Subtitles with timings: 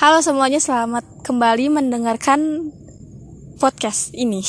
[0.00, 2.72] Halo semuanya, selamat kembali mendengarkan
[3.60, 4.40] podcast ini.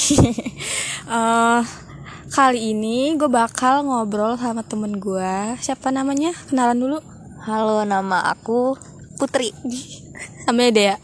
[1.12, 1.60] uh,
[2.40, 5.60] kali ini gue bakal ngobrol sama temen gue.
[5.60, 6.32] Siapa namanya?
[6.48, 6.98] Kenalan dulu.
[7.44, 8.79] Halo, nama aku
[9.20, 9.52] Putri.
[10.48, 10.95] Namanya Dea.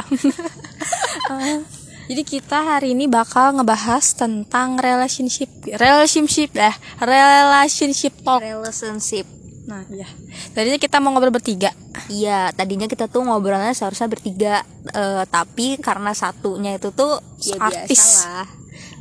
[1.27, 1.59] uh,
[2.07, 6.71] jadi kita hari ini bakal ngebahas tentang relationship, relationship dah,
[7.03, 8.39] relationship talk.
[8.39, 9.27] Relationship.
[9.67, 10.07] Nah, iya.
[10.55, 11.75] Tadinya kita mau ngobrol bertiga.
[12.07, 14.63] Iya, tadinya kita tuh ngobrolnya seharusnya bertiga,
[14.95, 17.99] uh, tapi karena satunya itu tuh ya Artis.
[18.23, 18.47] biasalah.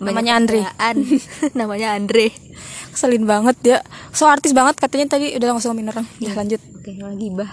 [0.02, 0.60] Namanya Andre.
[1.58, 2.34] namanya Andre.
[2.90, 3.78] Keselin banget dia.
[4.10, 6.06] So artis banget katanya tadi udah langsung ngomongin orang.
[6.18, 6.60] Ya, lanjut.
[6.76, 7.50] Oke, lagi bah.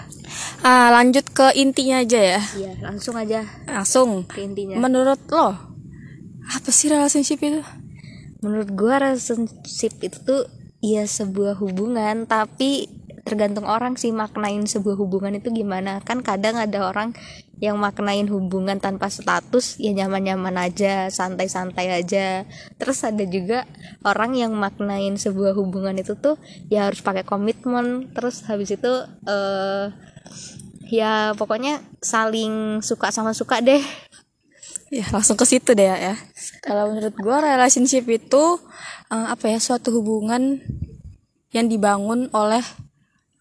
[0.65, 2.41] Ah, lanjut ke intinya aja ya.
[2.55, 4.23] Iya, langsung aja Langsung.
[4.25, 4.79] ke intinya.
[4.79, 5.73] Menurut lo
[6.43, 7.61] apa sih relationship itu?
[8.43, 10.43] Menurut gua relationship itu tuh
[10.83, 12.87] ya sebuah hubungan, tapi
[13.23, 16.03] tergantung orang sih maknain sebuah hubungan itu gimana.
[16.03, 17.15] Kan kadang ada orang
[17.63, 22.43] yang maknain hubungan tanpa status ya nyaman-nyaman aja, santai-santai aja.
[22.75, 23.63] Terus ada juga
[24.03, 26.35] orang yang maknain sebuah hubungan itu tuh
[26.67, 28.11] ya harus pakai komitmen.
[28.11, 28.91] Terus habis itu
[29.23, 29.87] eh
[30.91, 33.81] ya pokoknya saling suka sama suka deh.
[34.91, 36.19] Ya langsung ke situ deh ya.
[36.59, 38.59] Kalau menurut gua relationship itu
[39.07, 40.59] eh, apa ya suatu hubungan
[41.55, 42.65] yang dibangun oleh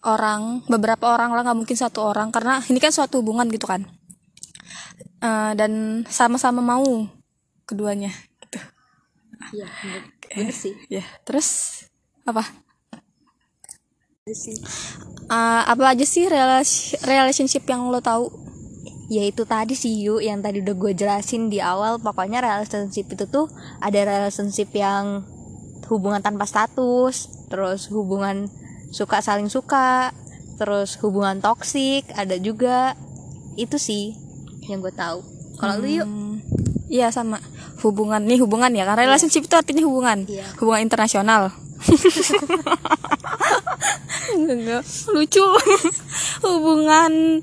[0.03, 2.35] orang beberapa orang lah nggak mungkin satu orang.
[2.35, 3.87] Karena ini kan suatu hubungan gitu kan.
[5.23, 6.83] Eh, dan sama-sama mau
[7.63, 8.11] keduanya
[8.43, 8.59] gitu.
[9.55, 9.67] Iya,
[10.35, 10.75] bener sih.
[10.91, 11.83] ya terus
[12.27, 12.43] apa?
[14.27, 18.31] Eh, apa aja sih relasi- relationship yang lo tahu?
[19.13, 22.03] Ya itu tadi sih Yu yang tadi udah gue jelasin di awal.
[22.03, 23.47] Pokoknya relationship itu tuh
[23.79, 25.27] ada relationship yang
[25.91, 28.49] hubungan tanpa status terus hubungan
[28.93, 30.13] suka saling suka
[30.61, 32.95] terus hubungan toksik ada juga.
[33.57, 34.15] Itu sih
[34.69, 35.21] yang gue tahu.
[35.59, 36.07] Kalau lu yuk.
[36.07, 36.39] Hmm,
[36.93, 37.41] Iya sama.
[37.81, 40.29] Hubungan nih hubungan ya karena relationship itu artinya hubungan.
[40.29, 40.45] Iya.
[40.61, 41.51] hubungan internasional.
[44.39, 45.45] Enggak, lucu.
[46.45, 47.43] Hubungan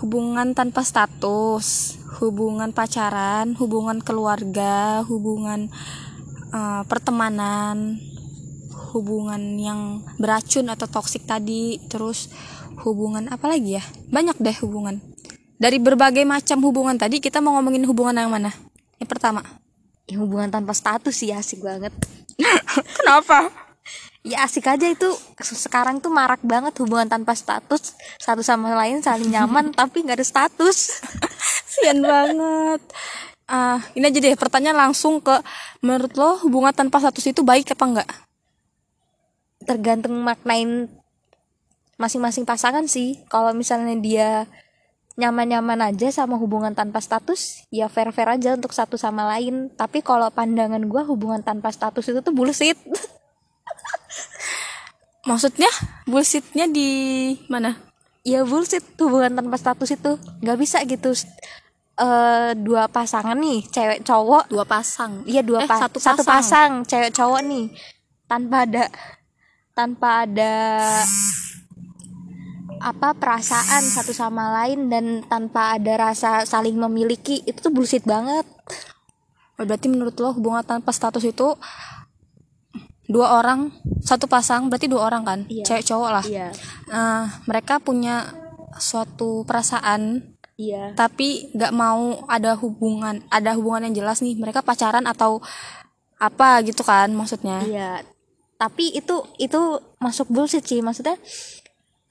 [0.00, 5.72] hubungan tanpa status hubungan pacaran hubungan keluarga hubungan
[6.52, 8.00] eh, pertemanan
[8.96, 12.32] hubungan yang beracun atau toksik tadi terus
[12.80, 13.84] hubungan apa lagi ya?
[14.08, 14.96] Banyak deh hubungan.
[15.56, 18.52] Dari berbagai macam hubungan tadi kita mau ngomongin hubungan yang mana?
[18.96, 19.44] Yang pertama.
[20.06, 21.92] Ya, hubungan tanpa status sih asik banget.
[23.00, 23.50] Kenapa?
[24.26, 25.08] Ya asik aja itu.
[25.38, 27.94] Sekarang tuh marak banget hubungan tanpa status.
[28.18, 31.00] Satu sama lain saling nyaman tapi nggak ada status.
[31.72, 32.82] Sian banget.
[33.46, 35.38] Ah, ini aja deh pertanyaan langsung ke
[35.78, 38.10] menurut lo hubungan tanpa status itu baik apa enggak?
[39.66, 40.86] Tergantung maknain
[41.96, 44.28] masing-masing pasangan sih kalau misalnya dia
[45.16, 50.28] nyaman-nyaman aja sama hubungan tanpa status ya fair-fair aja untuk satu sama lain tapi kalau
[50.28, 52.76] pandangan gua hubungan tanpa status itu tuh bullshit
[55.26, 55.66] Maksudnya
[56.04, 56.90] bullshitnya di
[57.48, 57.74] mana?
[58.22, 61.14] ya bullshit hubungan tanpa status itu nggak bisa gitu
[61.96, 65.22] eh dua pasangan nih cewek cowok Dua pasang.
[65.24, 66.82] Iya dua Eh, pa- satu satu, pasang.
[66.82, 66.90] pasang.
[66.90, 67.64] cewek cowok nih
[68.26, 68.90] tanpa ada
[69.76, 70.54] tanpa ada
[72.80, 78.48] apa perasaan satu sama lain dan tanpa ada rasa saling memiliki itu tuh bullshit banget
[79.56, 81.56] Oh, berarti menurut lo hubungan tanpa status itu
[83.08, 83.72] dua orang
[84.04, 85.40] satu pasang berarti dua orang kan?
[85.48, 85.64] Iya.
[85.64, 86.24] Cewek cowok lah.
[86.28, 86.52] iya
[86.92, 88.28] Nah, mereka punya
[88.76, 95.04] suatu perasaan iya tapi nggak mau ada hubungan ada hubungan yang jelas nih mereka pacaran
[95.08, 95.40] atau
[96.16, 98.00] apa gitu kan maksudnya iya
[98.56, 99.60] tapi itu itu
[100.00, 100.80] masuk bullshit sih.
[100.80, 101.16] Maksudnya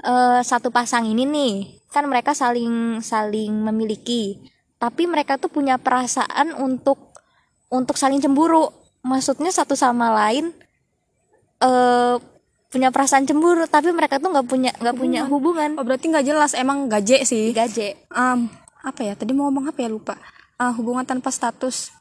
[0.05, 1.53] eh satu pasang ini nih
[1.89, 4.37] kan mereka saling saling memiliki.
[4.77, 7.15] Tapi mereka tuh punya perasaan untuk
[7.73, 8.69] untuk saling cemburu.
[9.05, 10.53] Maksudnya satu sama lain
[11.61, 12.15] eh
[12.69, 15.79] punya perasaan cemburu tapi mereka tuh nggak punya nggak punya hubungan.
[15.79, 16.51] Oh berarti nggak jelas.
[16.53, 17.55] Emang gaje sih.
[17.55, 18.51] gaje Em,
[18.85, 19.17] apa ya?
[19.17, 19.89] Tadi mau ngomong apa ya?
[19.89, 20.15] Lupa.
[20.55, 21.91] Ah, hubungan tanpa status.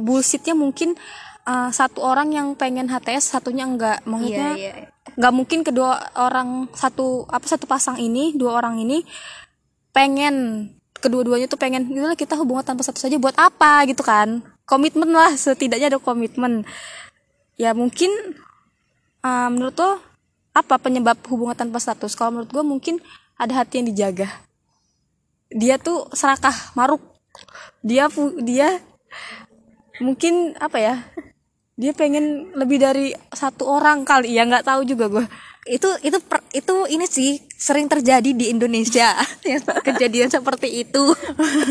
[0.00, 0.96] Bullshitnya mungkin
[1.44, 4.00] ah, satu orang yang pengen HTS satunya enggak.
[4.08, 9.02] Maksudnya iya nggak mungkin kedua orang satu apa satu pasang ini dua orang ini
[9.90, 13.82] pengen kedua-duanya tuh pengen gitulah kita hubungan tanpa status saja buat apa?
[13.90, 14.40] gitu kan.
[14.64, 16.62] Komitmen lah setidaknya ada komitmen.
[17.58, 18.08] Ya mungkin
[19.20, 19.98] ah, menurut lo
[20.54, 22.14] apa penyebab hubungan tanpa status?
[22.14, 22.94] Kalau menurut gue mungkin
[23.34, 24.30] ada hati yang dijaga.
[25.50, 27.02] Dia tuh serakah maruk.
[27.82, 28.06] Dia
[28.40, 28.78] dia
[30.00, 30.94] mungkin apa ya
[31.76, 34.32] dia pengen lebih dari satu orang kali.
[34.32, 35.24] Ya nggak tahu juga gue
[35.62, 39.14] itu itu per- itu ini sih sering terjadi di Indonesia.
[39.46, 41.04] Ya, kejadian seperti itu.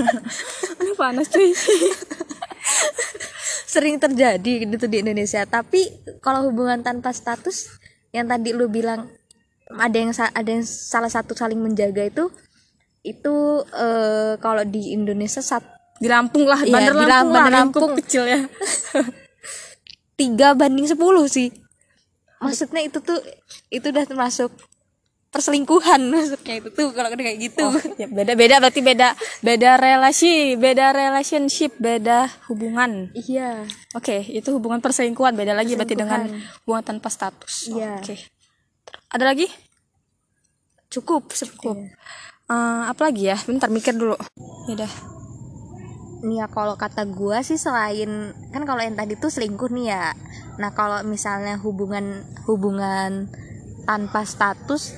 [0.79, 1.51] Aduh, panas cuy.
[3.67, 5.43] Sering terjadi gitu di Indonesia.
[5.43, 7.67] Tapi kalau hubungan tanpa status
[8.15, 9.11] yang tadi lu bilang
[9.71, 12.27] ada yang ada yang salah satu saling menjaga itu
[13.03, 13.35] itu
[13.75, 15.63] eh, kalau di Indonesia sat,
[16.01, 17.91] di Lampung lah Iya, bandar di Lampung Bandar lingkup Lampung.
[18.01, 18.39] kecil ya.
[20.19, 20.97] Tiga banding 10
[21.29, 21.49] sih.
[22.41, 23.21] Maksudnya itu tuh
[23.69, 24.49] itu udah termasuk
[25.29, 26.01] perselingkuhan.
[26.11, 27.65] Maksudnya itu tuh kalau kayak gitu.
[28.01, 28.57] Ya, beda beda.
[28.57, 29.13] Berarti beda
[29.45, 33.13] beda relasi beda relationship beda hubungan.
[33.13, 33.69] Iya.
[33.93, 35.37] Oke itu hubungan perselingkuhan.
[35.37, 36.25] Beda lagi berarti dengan
[36.65, 37.69] hubungan tanpa status.
[37.69, 38.01] Iya.
[38.01, 38.15] oke.
[39.13, 39.45] Ada lagi?
[40.89, 41.77] Cukup cukup.
[42.51, 43.37] Eh, apa lagi ya?
[43.45, 44.17] Bentar mikir dulu.
[44.65, 45.20] Ya udah
[46.21, 50.13] ya kalau kata gua sih selain kan kalau yang tadi tuh selingkuh nih ya.
[50.61, 53.29] Nah kalau misalnya hubungan hubungan
[53.89, 54.93] tanpa status,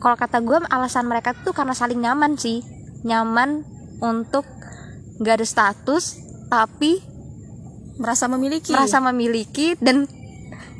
[0.00, 2.60] kalau kata gua alasan mereka tuh karena saling nyaman sih,
[3.04, 3.64] nyaman
[4.00, 4.44] untuk
[5.20, 6.16] nggak ada status
[6.48, 7.00] tapi
[8.00, 10.08] merasa memiliki merasa memiliki dan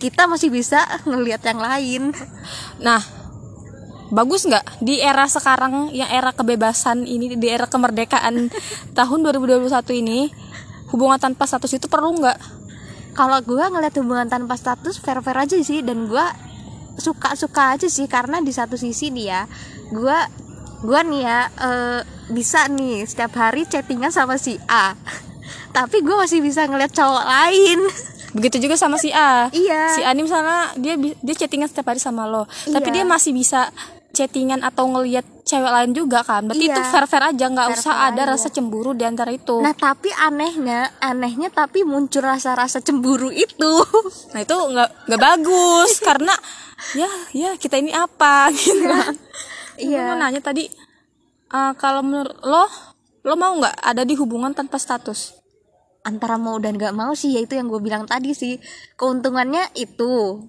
[0.00, 2.02] kita masih bisa ngelihat yang lain.
[2.80, 3.19] Nah,
[4.10, 8.50] bagus nggak di era sekarang yang era kebebasan ini di era kemerdekaan
[8.98, 9.70] tahun 2021
[10.02, 10.30] ini
[10.90, 12.38] hubungan tanpa status itu perlu nggak?
[13.14, 16.30] Kalau gua ngeliat hubungan tanpa status fair-fair aja sih dan gua
[16.98, 19.42] suka-suka aja sih karena di satu sisi nih ya,
[19.94, 20.26] gua
[20.82, 24.94] gua nih ya eh, bisa nih setiap hari chattingan sama si A.
[25.76, 27.78] Tapi gua masih bisa ngeliat cowok lain.
[28.36, 29.50] Begitu juga sama si A.
[29.50, 29.94] Iya.
[29.94, 33.02] Si A ini misalnya dia dia chattingan setiap hari sama lo, tapi Iya.
[33.02, 33.74] dia masih bisa
[34.10, 36.46] chattingan atau ngelihat cewek lain juga kan.
[36.46, 36.74] Berarti Iya.
[36.74, 38.30] itu fair-fair aja, nggak usah Fair-fair ada aja.
[38.34, 39.58] rasa cemburu di antara itu.
[39.58, 43.72] Nah tapi anehnya, anehnya tapi muncul rasa-rasa cemburu itu.
[44.34, 46.34] Nah itu nggak nggak bagus karena
[46.92, 48.86] ya ya kita ini apa gitu.
[49.76, 50.12] Iya.
[50.12, 50.68] Mau nanya tadi
[51.50, 52.64] eh, kalau menurut lo
[53.20, 55.34] lo mau nggak ada di hubungan tanpa status?
[56.00, 58.56] Antara mau dan gak mau sih, ya itu yang gue bilang tadi sih.
[58.96, 60.40] Keuntungannya itu,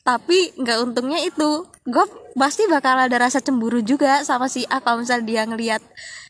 [0.00, 1.66] tapi nggak untungnya itu.
[1.88, 2.04] Gue
[2.36, 5.82] pasti bakal ada rasa cemburu juga sama si A kalau misalnya dia ngelihat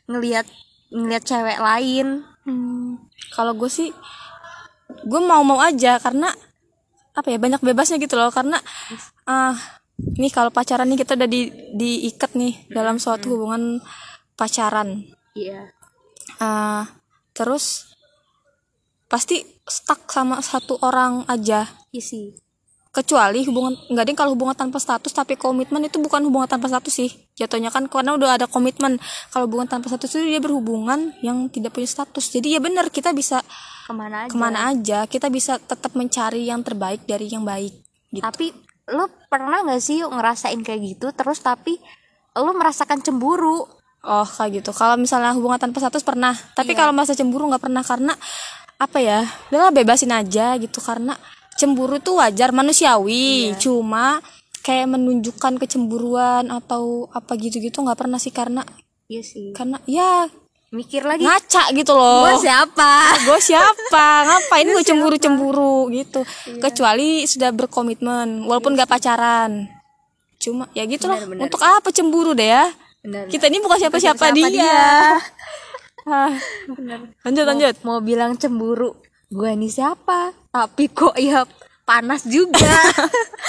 [0.06, 0.46] ngelihat
[0.94, 2.22] ngelihat cewek lain.
[2.46, 2.98] Hmm,
[3.34, 3.90] kalau gue sih
[5.06, 6.34] gue mau mau aja karena
[7.14, 8.58] apa ya banyak bebasnya gitu loh karena
[9.26, 9.54] ah
[10.16, 13.78] nih kalau pacaran nih kita udah di diikat nih dalam suatu hubungan
[14.34, 15.04] pacaran
[15.34, 15.70] Iya.
[16.42, 16.90] Ah,
[17.34, 17.94] terus
[19.06, 22.34] pasti stuck sama satu orang aja Isi.
[22.90, 26.90] Kecuali hubungan nggak deh kalau hubungan tanpa status tapi komitmen itu bukan hubungan tanpa status
[26.90, 27.10] sih.
[27.38, 28.98] Jatuhnya kan karena udah ada komitmen.
[29.30, 32.34] Kalau hubungan tanpa status itu dia berhubungan yang tidak punya status.
[32.34, 33.46] Jadi ya benar kita bisa
[33.86, 34.30] Ke mana aja.
[34.30, 34.98] ke mana aja.
[35.06, 37.70] Kita bisa tetap mencari yang terbaik dari yang baik
[38.10, 38.26] gitu.
[38.26, 38.50] Tapi
[38.90, 41.14] lo pernah nggak sih yuk ngerasain kayak gitu?
[41.14, 41.78] Terus tapi
[42.34, 43.66] lo merasakan cemburu?
[44.00, 44.72] oh kayak gitu.
[44.72, 46.32] Kalau misalnya hubungan tanpa status pernah.
[46.56, 48.16] Tapi kalau masa cemburu nggak pernah karena
[48.80, 49.28] apa ya?
[49.52, 50.80] Udahlah bebasin aja gitu.
[50.80, 51.12] Karena
[51.54, 54.20] cemburu itu wajar manusiawi cuma
[54.60, 58.62] kayak menunjukkan kecemburuan atau apa gitu-gitu nggak pernah sih karena
[59.06, 59.50] Iya sih.
[59.50, 60.30] karena ya
[60.70, 61.26] Mikir lagi.
[61.26, 62.90] ngaca gitu loh Gue siapa?
[63.26, 66.22] gue siapa ngapain gue cemburu cemburu gitu
[66.56, 69.66] kecuali sudah berkomitmen walaupun gak pacaran
[70.38, 71.42] cuma ya gitu loh Benar-benar.
[71.42, 72.70] untuk apa cemburu deh ya
[73.02, 73.26] Benar.
[73.26, 74.86] kita ini bukan siapa siapa siapa dia, dia.
[76.02, 76.32] Ah.
[77.20, 78.96] lanjut lanjut Mau bilang cemburu,
[79.28, 80.32] gue ini siapa?
[80.50, 81.46] Tapi kok ya
[81.86, 82.58] panas juga.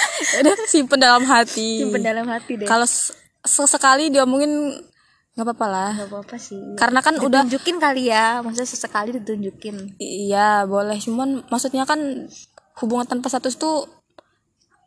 [0.42, 1.82] udah simpen dalam hati.
[1.82, 2.66] Simpen dalam hati deh.
[2.66, 4.78] kalau se- sesekali diomongin
[5.32, 5.92] nggak apa-apa lah.
[5.96, 6.60] Gak apa-apa sih.
[6.76, 9.96] karena kan udah Ditunjukin kali ya, maksudnya sesekali ditunjukin.
[9.98, 11.00] Iya boleh.
[11.00, 12.28] Cuman maksudnya kan
[12.84, 13.88] hubungan tanpa status tuh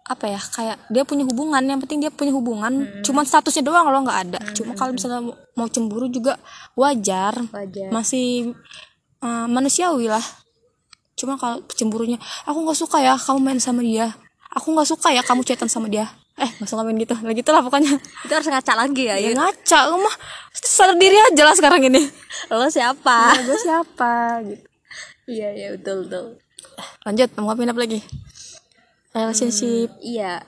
[0.06, 1.66] apa ya kayak dia punya hubungan.
[1.66, 3.02] Yang penting dia punya hubungan.
[3.02, 4.40] Cuman statusnya doang loh nggak ada.
[4.54, 6.38] Cuma kalau misalnya mau cemburu juga
[6.78, 7.42] wajar.
[7.50, 7.90] Wajar.
[7.90, 8.54] masih
[9.26, 10.22] uh, manusiawi lah
[11.16, 14.12] cuma kalau cemburunya aku nggak suka ya kamu main sama dia
[14.52, 17.50] aku nggak suka ya kamu chatan sama dia eh nggak suka main gitu lah gitu
[17.50, 17.96] lah pokoknya
[18.28, 19.16] Itu harus ngaca lagi ya.
[19.16, 19.34] ya ya.
[19.34, 20.16] ngaca kamu mah
[20.52, 22.04] sadar diri aja lah sekarang ini
[22.52, 23.32] Lo siapa?
[23.40, 24.64] gue siapa gitu
[25.26, 26.38] Iya, iya betul betul.
[27.02, 28.00] lanjut mau ngapain apa lagi
[29.10, 30.44] relationship Iya.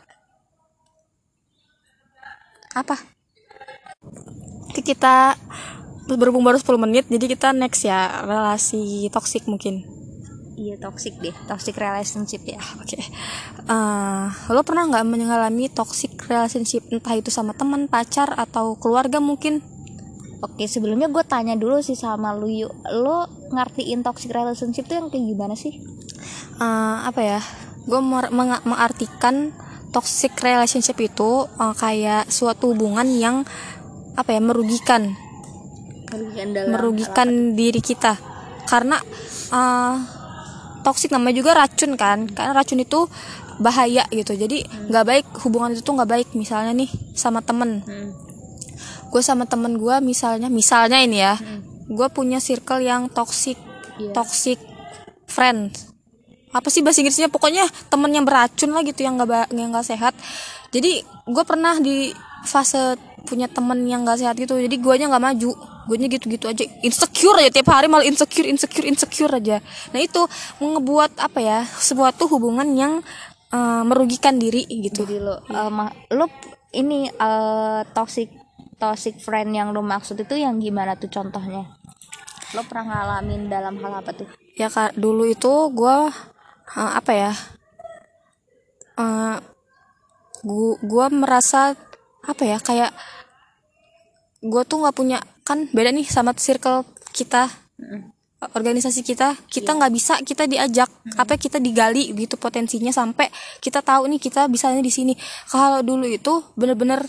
[2.74, 2.96] apa
[4.68, 5.34] Nanti kita
[6.06, 9.82] berhubung baru 10 menit jadi kita next ya relasi toksik mungkin
[10.58, 12.58] Iya toxic deh, toxic relationship ya.
[12.82, 12.98] oke.
[12.98, 19.62] Eh, lo pernah nggak mengalami toxic relationship entah itu sama teman pacar atau keluarga mungkin?
[20.42, 25.08] Oke sebelumnya gue tanya dulu sih sama lu yuk, lo ngertiin toxic relationship tuh yang
[25.14, 25.78] kayak gimana sih?
[26.58, 27.42] Eh, apa ya?
[27.86, 28.02] Gue
[28.66, 29.54] mengartikan
[29.92, 33.36] toxic relationship itu uh, kayak suatu hubungan yang
[34.18, 35.16] apa ya merugikan.
[36.12, 38.20] Merugikan dalam merugikan diri kita.
[38.68, 39.00] Karena
[39.56, 40.17] uh,
[40.88, 42.32] toxic namanya juga racun kan.
[42.32, 43.12] Karena racun itu
[43.60, 44.32] bahaya gitu.
[44.40, 46.28] Jadi nggak baik hubungan itu tuh nggak baik.
[46.40, 47.84] Misalnya nih sama temen.
[47.84, 48.12] Hmm.
[49.08, 51.40] gue sama temen gue misalnya misalnya ini ya.
[51.88, 53.56] Gue punya circle yang toxic
[53.98, 54.14] Iya.
[54.14, 54.60] toxic
[55.26, 55.90] friends.
[56.54, 57.32] Apa sih bahasa Inggrisnya?
[57.32, 60.14] Pokoknya temen yang beracun lah gitu yang nggak yang nggak sehat.
[60.70, 62.14] Jadi gue pernah di
[62.46, 64.56] fase punya temen yang nggak sehat gitu.
[64.56, 65.52] Jadi guanya nggak maju
[65.88, 66.68] guanya gitu-gitu aja.
[66.84, 67.50] Insecure aja.
[67.56, 69.64] Tiap hari malah insecure insecure insecure aja.
[69.96, 70.22] Nah itu
[70.60, 72.94] ngebuat apa ya sebuah tuh hubungan yang
[73.50, 75.08] eh, merugikan diri gitu.
[75.08, 76.28] Jadi lo eh, ma- lo
[76.76, 78.30] ini eh, toxic
[78.78, 81.66] toxic friend yang lo maksud itu yang gimana tuh contohnya?
[82.54, 84.28] Lo pernah ngalamin dalam hal apa tuh?
[84.60, 85.98] Ya kak dulu itu gue
[86.76, 87.32] apa ya
[88.98, 89.38] eh
[90.44, 91.78] gua gua merasa
[92.26, 92.92] apa ya kayak
[94.44, 96.84] gue tuh nggak punya kan beda nih sama circle
[97.16, 97.48] kita
[98.42, 99.34] organisasi kita.
[99.50, 100.90] Kita nggak bisa kita diajak.
[101.18, 103.32] Apa kita digali gitu potensinya sampai
[103.64, 105.14] kita tahu nih kita bisanya di sini.
[105.50, 107.02] Kalau dulu itu bener-bener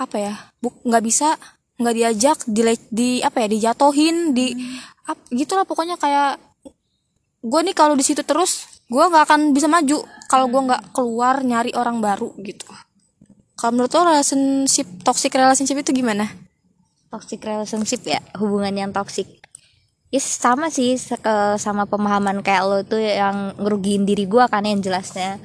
[0.00, 1.36] apa ya nggak bisa
[1.78, 4.54] nggak diajak di di apa ya dijatohin di
[5.06, 6.40] ap, gitulah pokoknya kayak
[7.42, 11.42] gue nih kalau di situ terus gue nggak akan bisa maju kalau gue nggak keluar
[11.42, 12.66] nyari orang baru gitu.
[13.54, 16.26] Kalau menurut lo relationship toxic relationship itu gimana
[17.12, 19.28] toxic relationship ya hubungan yang toxic.
[20.08, 20.96] Ya sama sih
[21.60, 25.36] sama pemahaman kayak lo tuh yang ngerugiin diri gua kan yang jelasnya.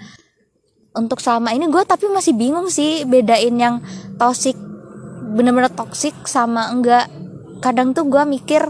[0.96, 3.84] Untuk selama ini gue tapi masih bingung sih bedain yang
[4.18, 4.58] toxic
[5.36, 7.12] bener-bener toxic sama enggak.
[7.60, 8.64] Kadang tuh gua mikir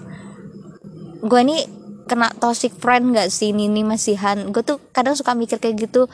[1.18, 1.66] gue ini
[2.08, 4.54] kena toxic friend gak sih ini masihan?
[4.54, 6.06] Gue tuh kadang suka mikir kayak gitu.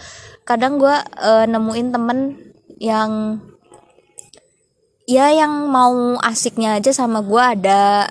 [0.42, 0.96] Kadang gue
[1.48, 2.20] nemuin temen
[2.80, 3.40] yang
[5.10, 8.08] ya yang mau asiknya aja sama gua ada.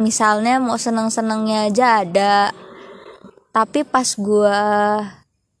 [0.00, 2.34] Misalnya mau seneng-senengnya aja ada.
[3.52, 4.60] Tapi pas gua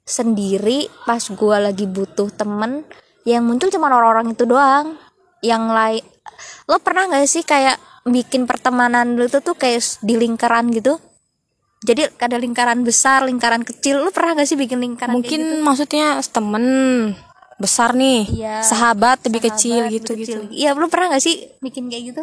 [0.02, 2.82] sendiri pas gua lagi butuh temen
[3.22, 4.96] yang muncul cuma orang-orang itu doang.
[5.42, 6.04] Yang lain
[6.70, 7.76] lo pernah nggak sih kayak
[8.06, 10.98] bikin pertemanan lu tuh tuh kayak di lingkaran gitu?
[11.82, 14.06] Jadi ada lingkaran besar lingkaran kecil.
[14.06, 15.66] Lu pernah gak sih bikin lingkaran mungkin gitu?
[15.66, 16.64] maksudnya temen
[17.62, 18.26] besar nih.
[18.26, 20.52] Iya, sahabat lebih kecil Sahabat, gitu lebih gitu kecil.
[20.52, 22.22] iya lu pernah gak sih bikin kayak gitu?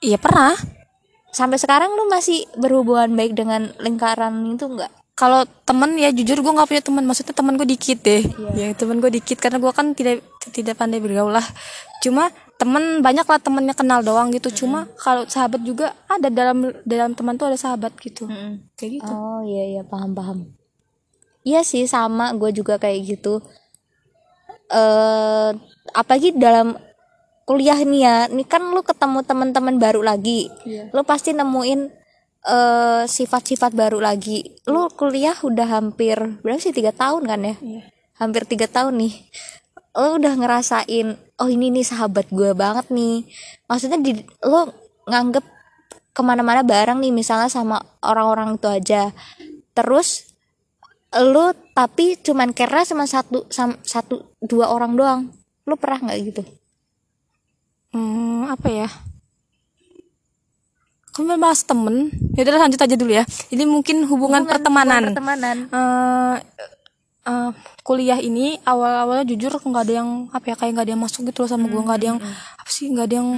[0.00, 0.54] Iya pernah.
[1.34, 6.52] Sampai sekarang lu masih berhubungan baik dengan lingkaran itu enggak kalau temen ya jujur gue
[6.52, 8.20] nggak punya teman maksudnya temen gue dikit deh.
[8.20, 8.52] Iya.
[8.52, 9.40] ya temen gue dikit.
[9.40, 10.20] Karena gue kan tidak
[10.52, 11.46] tidak pandai bergaul lah.
[12.04, 12.28] Cuma
[12.60, 14.52] temen banyak lah temennya kenal doang gitu.
[14.52, 18.28] Cuma kalau sahabat juga ada dalam dalam teman tuh ada sahabat gitu.
[18.76, 19.08] Kayak gitu.
[19.08, 19.82] Oh iya iya.
[19.88, 20.52] Paham paham.
[21.48, 22.36] Iya sih sama.
[22.36, 23.40] Gue juga kayak gitu
[24.70, 25.50] eh
[25.94, 26.74] apalagi dalam
[27.46, 30.50] kuliah nih ya ini kan lu ketemu teman-teman baru lagi.
[30.66, 30.90] Iya.
[30.90, 31.80] lu pasti nemuin
[32.46, 34.58] eh sifat-sifat baru lagi.
[34.66, 37.56] Lu kuliah udah hampir berapa sih tiga tahun kan ya?
[37.62, 37.82] Iya.
[38.16, 39.14] hampir tiga tahun nih.
[39.96, 43.28] Lo udah ngerasain oh ini nih sahabat gue banget nih.
[43.68, 44.72] Maksudnya di lo
[45.06, 45.44] nganggep
[46.16, 49.12] ke mana-mana bareng nih misalnya sama orang-orang itu aja.
[49.76, 50.35] Terus
[51.24, 55.20] lo tapi cuman kira sama satu sam- satu dua orang doang.
[55.64, 56.42] Lo pernah nggak gitu?
[57.96, 58.88] Hmm, apa ya?
[61.16, 63.24] Kamu bahas temen, ya udah lanjut aja dulu ya.
[63.48, 65.16] Ini mungkin hubungan, pertemanan.
[65.16, 65.56] pertemanan.
[65.72, 66.36] Eh,
[67.24, 71.24] eh, kuliah ini awal-awalnya jujur nggak ada yang apa ya kayak nggak ada yang masuk
[71.24, 72.18] gitu loh sama gue nggak ada yang
[72.60, 73.30] apa sih nggak ada yang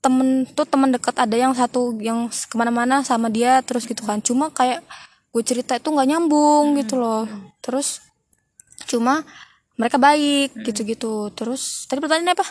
[0.00, 4.22] temen tuh temen dekat ada yang satu yang ke mana-mana sama dia terus gitu kan.
[4.22, 4.80] Cuma kayak
[5.30, 7.26] gue cerita itu nggak nyambung gitu loh.
[7.62, 8.02] Terus
[8.90, 9.22] cuma
[9.78, 11.30] mereka baik gitu-gitu.
[11.32, 12.46] Terus tadi pertanyaannya apa?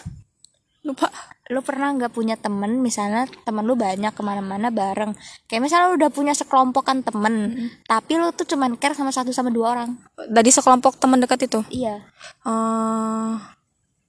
[0.88, 1.07] Lupa.
[1.50, 2.79] Lo pernah nggak punya temen?
[2.79, 5.12] Misalnya temen lu banyak ke mana-mana bareng.
[5.50, 9.51] Kayak misalnya lu udah punya sekelompokan temen tapi lu tuh cuman care sama satu sama
[9.51, 9.89] dua orang.
[10.29, 11.59] Dari sekelompok teman dekat itu?
[11.67, 12.00] Iya.
[12.48, 13.33] Eh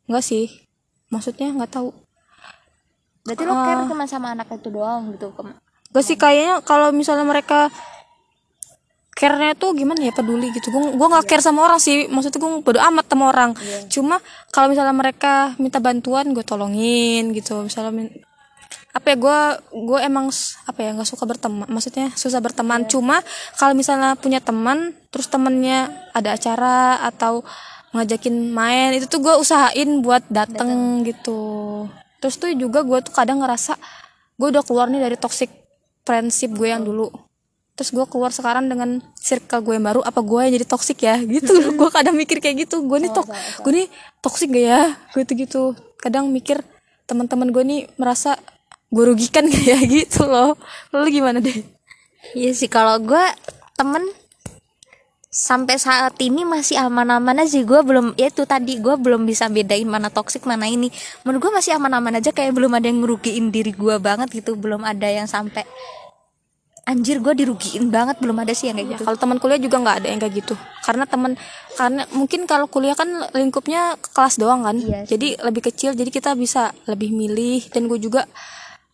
[0.07, 0.47] nggak sih.
[1.11, 1.91] Maksudnya nggak tahu.
[3.27, 5.35] Berarti lu care cuma sama anak itu doang gitu
[5.91, 7.67] Gak sih kayaknya kalau misalnya mereka
[9.21, 10.73] care-nya tuh gimana ya peduli gitu.
[10.73, 12.09] Gue gua nggak care sama orang sih.
[12.09, 13.51] Maksudnya gue bodo amat sama orang.
[13.93, 14.17] Cuma
[14.49, 17.61] kalau misalnya mereka minta bantuan gue tolongin gitu.
[17.69, 18.17] Misalnya min-
[18.91, 19.39] apa ya gue
[19.87, 20.35] gue emang
[20.67, 22.89] apa ya nggak suka berteman maksudnya susah berteman.
[22.89, 23.21] Cuma
[23.61, 27.45] kalau misalnya punya teman terus temennya ada acara atau
[27.93, 31.85] ngajakin main itu tuh gue usahain buat dateng gitu.
[32.25, 33.77] Terus tuh juga gue tuh kadang ngerasa
[34.41, 35.53] gue udah keluar nih dari toxic
[36.09, 37.30] friendship gue yang dulu
[37.81, 41.17] terus gue keluar sekarang dengan circle gue yang baru apa gue yang jadi toksik ya?
[41.41, 41.49] Gitu
[41.81, 42.85] gue kadang mikir kayak gitu.
[42.85, 43.25] Gue nih tok
[43.65, 43.89] gue nih
[44.21, 44.83] toksik gak ya?
[45.17, 45.63] Gue tuh gitu
[45.97, 46.61] kadang mikir
[47.09, 48.37] teman-teman gue nih merasa
[48.93, 49.81] gue rugikan gak ya?
[49.97, 50.61] Gitu loh.
[50.93, 51.57] Lo gimana deh?
[52.37, 53.25] Iya sih kalau gue
[53.81, 54.05] temen
[55.33, 57.65] sampai saat ini masih aman-aman aja.
[57.65, 60.93] Gue belum ya itu tadi gue belum bisa bedain mana toksik mana ini.
[61.25, 64.53] Menurut gue masih aman-aman aja kayak belum ada yang ngerugiin diri gue banget gitu.
[64.53, 65.65] Belum ada yang sampai
[66.85, 69.03] anjir gue dirugiin banget belum ada sih yang kayak Ya, gitu.
[69.05, 70.55] kalau teman kuliah juga nggak ada yang kayak gitu.
[70.81, 71.33] Karena teman
[71.73, 74.75] karena mungkin kalau kuliah kan lingkupnya kelas doang kan.
[74.75, 75.15] Iya sih.
[75.15, 77.69] jadi lebih kecil jadi kita bisa lebih milih.
[77.69, 78.25] Dan gue juga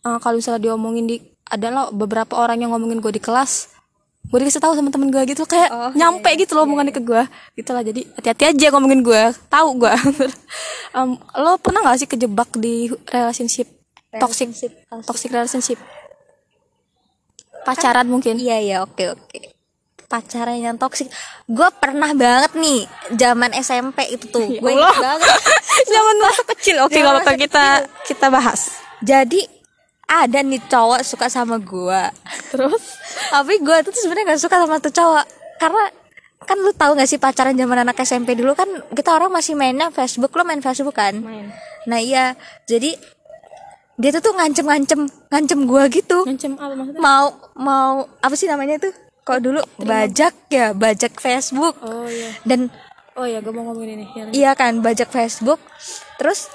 [0.01, 1.17] eh, kalau misalnya diomongin di
[1.47, 3.71] adalah beberapa orang yang ngomongin gue di kelas
[4.27, 7.23] gue dikasih tahu sama temen gue gitu kayak Oh, nyampe gitu loh omongannya ke gue
[7.55, 9.93] gitulah jadi hati-hati aja ngomongin gue tahu gue
[10.97, 13.71] Em, lo pernah nggak sih kejebak di relationship?
[14.11, 14.51] Toxic.
[14.51, 14.71] Relationship,
[15.05, 15.79] toxic relationship
[17.67, 18.39] pacaran mungkin.
[18.39, 19.39] Iya iya oke oke.
[20.07, 21.11] Pacaran yang toksik.
[21.51, 22.87] Gue pernah banget nih
[23.19, 24.47] zaman SMP itu tuh.
[24.47, 25.27] Gue inget banget.
[25.93, 26.75] zaman masa kecil.
[26.87, 27.65] Oke Zaman kalau kita
[28.07, 28.79] kita bahas.
[29.03, 29.43] Jadi
[30.07, 32.01] ada nih cowok suka sama gue.
[32.55, 32.95] terus?
[33.35, 35.25] Tapi gue tuh sebenarnya gak suka sama tuh cowok.
[35.59, 35.83] Karena
[36.47, 39.91] kan lu tahu gak sih pacaran zaman anak SMP dulu kan kita orang masih mainnya
[39.91, 40.31] Facebook.
[40.31, 41.19] Lo main Facebook kan?
[41.19, 41.51] Main.
[41.83, 42.39] Nah iya.
[42.63, 42.95] Jadi
[43.97, 46.17] dia tuh tuh ngancem-ngancem ngancem gue gitu.
[46.29, 47.01] Ngancem apa maksudnya?
[47.01, 47.25] Mau
[47.57, 48.93] mau apa sih namanya tuh?
[49.25, 51.81] Kalau dulu bajak ya bajak Facebook.
[51.81, 52.29] Oh iya.
[52.45, 52.69] Dan
[53.17, 55.57] oh iya gue mau ngomongin ini ya, iya kan bajak Facebook.
[56.21, 56.45] Terus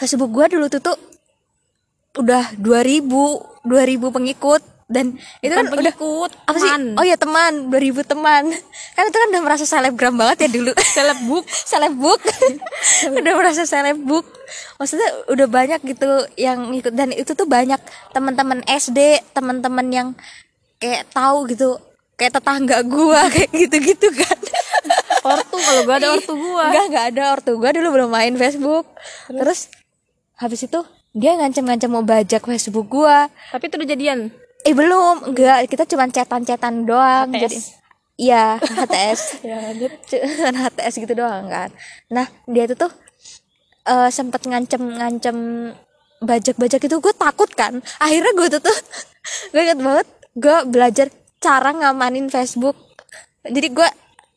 [0.00, 0.96] Facebook gua dulu tuh tuh
[2.16, 3.04] udah 2000
[3.68, 6.66] 2000 pengikut dan itu kan udah pengikut apa sih?
[6.66, 6.82] Teman.
[6.98, 8.42] oh ya teman 2000 teman.
[8.98, 10.74] Kan itu kan udah merasa selebgram banget ya dulu.
[10.98, 12.20] Selebbook selebbook
[13.22, 14.26] udah merasa selebbook
[14.82, 17.78] maksudnya udah banyak gitu yang ikut dan itu tuh banyak
[18.10, 20.08] teman-teman SD teman-teman yang
[20.82, 21.78] kayak tahu gitu.
[22.18, 24.38] Kayak tetangga gua kayak gitu-gitu kan.
[25.24, 27.70] Ortu kalau gue ada ortu gue Enggak, enggak ada ortu gua.
[27.72, 28.84] Dulu belum main Facebook.
[29.24, 29.72] Terus,
[30.36, 30.84] habis itu
[31.16, 33.32] dia ngancem-ngancem mau bajak Facebook gua.
[33.50, 34.18] tapi itu udah jadian
[34.64, 37.32] Eh belum, enggak, kita cuma cetan-cetan doang.
[37.32, 37.40] HTS.
[37.40, 37.58] Jadi
[38.20, 39.20] Iya, HTS.
[39.48, 41.72] ya lanjut Cuman HTS gitu doang kan.
[42.12, 42.92] Nah, dia itu tuh
[43.88, 45.36] eh sempet ngancem-ngancem
[46.20, 47.80] bajak-bajak itu gue takut kan.
[47.96, 48.76] Akhirnya gue tuh tuh
[49.56, 51.06] gue inget banget gue belajar
[51.40, 52.76] cara ngamanin Facebook.
[53.40, 53.88] Jadi gue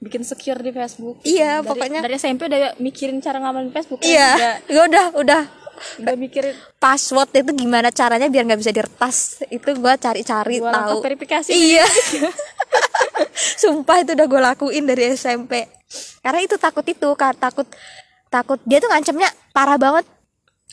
[0.04, 4.12] bikin secure di Facebook iya dari, pokoknya dari SMP udah mikirin cara ngamalin Facebook kan?
[4.12, 5.42] iya udah, gue udah udah
[6.02, 9.42] udah mikirin password itu gimana caranya biar nggak bisa diretas.
[9.48, 11.00] Itu gue cari-cari tahu.
[11.02, 11.86] verifikasi iya.
[13.62, 15.70] Sumpah itu udah gue lakuin dari SMP
[16.26, 17.68] karena itu takut itu kan takut
[18.34, 20.06] takut dia tuh ngancemnya parah banget.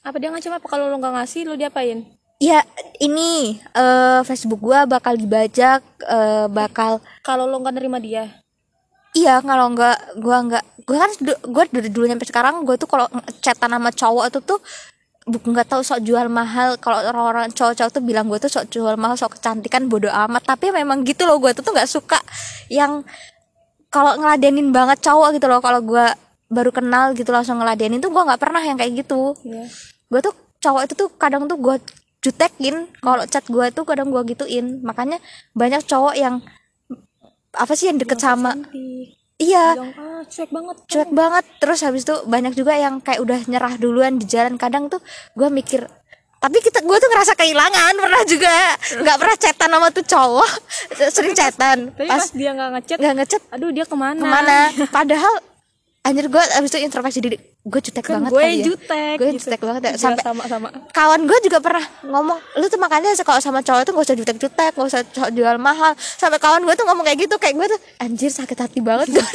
[0.00, 0.66] Apa dia ngancam apa?
[0.66, 2.08] Kalau lo nggak ngasih lo diapain?
[2.40, 2.64] Ya
[2.96, 8.39] ini eh Facebook gue bakal dibajak eh, bakal kalau lo nggak nerima dia
[9.16, 13.06] iya kalau nggak gue nggak gue kan gue dari dulu sampai sekarang gue tuh kalau
[13.42, 14.60] chatan sama cowok itu tuh
[15.30, 16.80] bukan nggak tahu sok jual mahal.
[16.80, 20.42] Kalau orang-orang cowok-cowok tuh bilang gue tuh sok jual mahal sok kecantikan bodoh amat.
[20.42, 22.18] Tapi memang gitu loh gue tuh tuh nggak suka
[22.72, 23.06] yang
[23.90, 25.60] kalau ngeladenin banget cowok gitu loh.
[25.60, 26.06] Kalau gue
[26.50, 29.38] baru kenal gitu langsung ngeladenin tuh gue nggak pernah yang kayak gitu.
[29.46, 29.64] Iya.
[30.10, 31.76] gue tuh cowok itu tuh kadang tuh gue
[32.24, 32.90] jutekin.
[32.98, 34.82] Kalau chat gue tuh kadang gue gituin.
[34.82, 35.22] Makanya
[35.54, 36.42] banyak cowok yang
[37.54, 38.54] apa sih yang deket sama?
[38.54, 39.08] Cantik.
[39.40, 39.74] iya.
[39.74, 40.76] Bilang, ah cuek banget.
[40.86, 41.44] Cuek banget.
[41.58, 44.54] Terus habis itu banyak juga yang kayak udah nyerah duluan di jalan.
[44.60, 45.00] Kadang tuh
[45.34, 45.88] gue mikir
[46.40, 47.92] tapi kita gue tuh ngerasa kehilangan.
[48.00, 48.54] Pernah juga
[49.04, 50.50] nggak pernah chatan sama tuh cowok.
[51.14, 54.20] Sering tapi pas pas dia nggak ngechat nggak ngechat aduh dia ke mana?
[54.20, 54.58] ke mana?
[54.88, 55.34] Padahal
[56.00, 58.64] anjir gue abis itu introspeksi diri gue jutek kan banget gue kali ya.
[58.72, 59.36] jutek gue gitu.
[59.44, 59.92] jutek banget ya.
[60.00, 64.06] Sampai sama-sama kawan gue juga pernah ngomong lu tuh makanya kalau sama cowok tuh gak
[64.08, 65.92] usah jutek-jutek gak usah jual mahal.
[65.98, 69.28] Sampai kawan gue tuh ngomong kayak gitu kayak gue tuh anjir sakit hati banget gue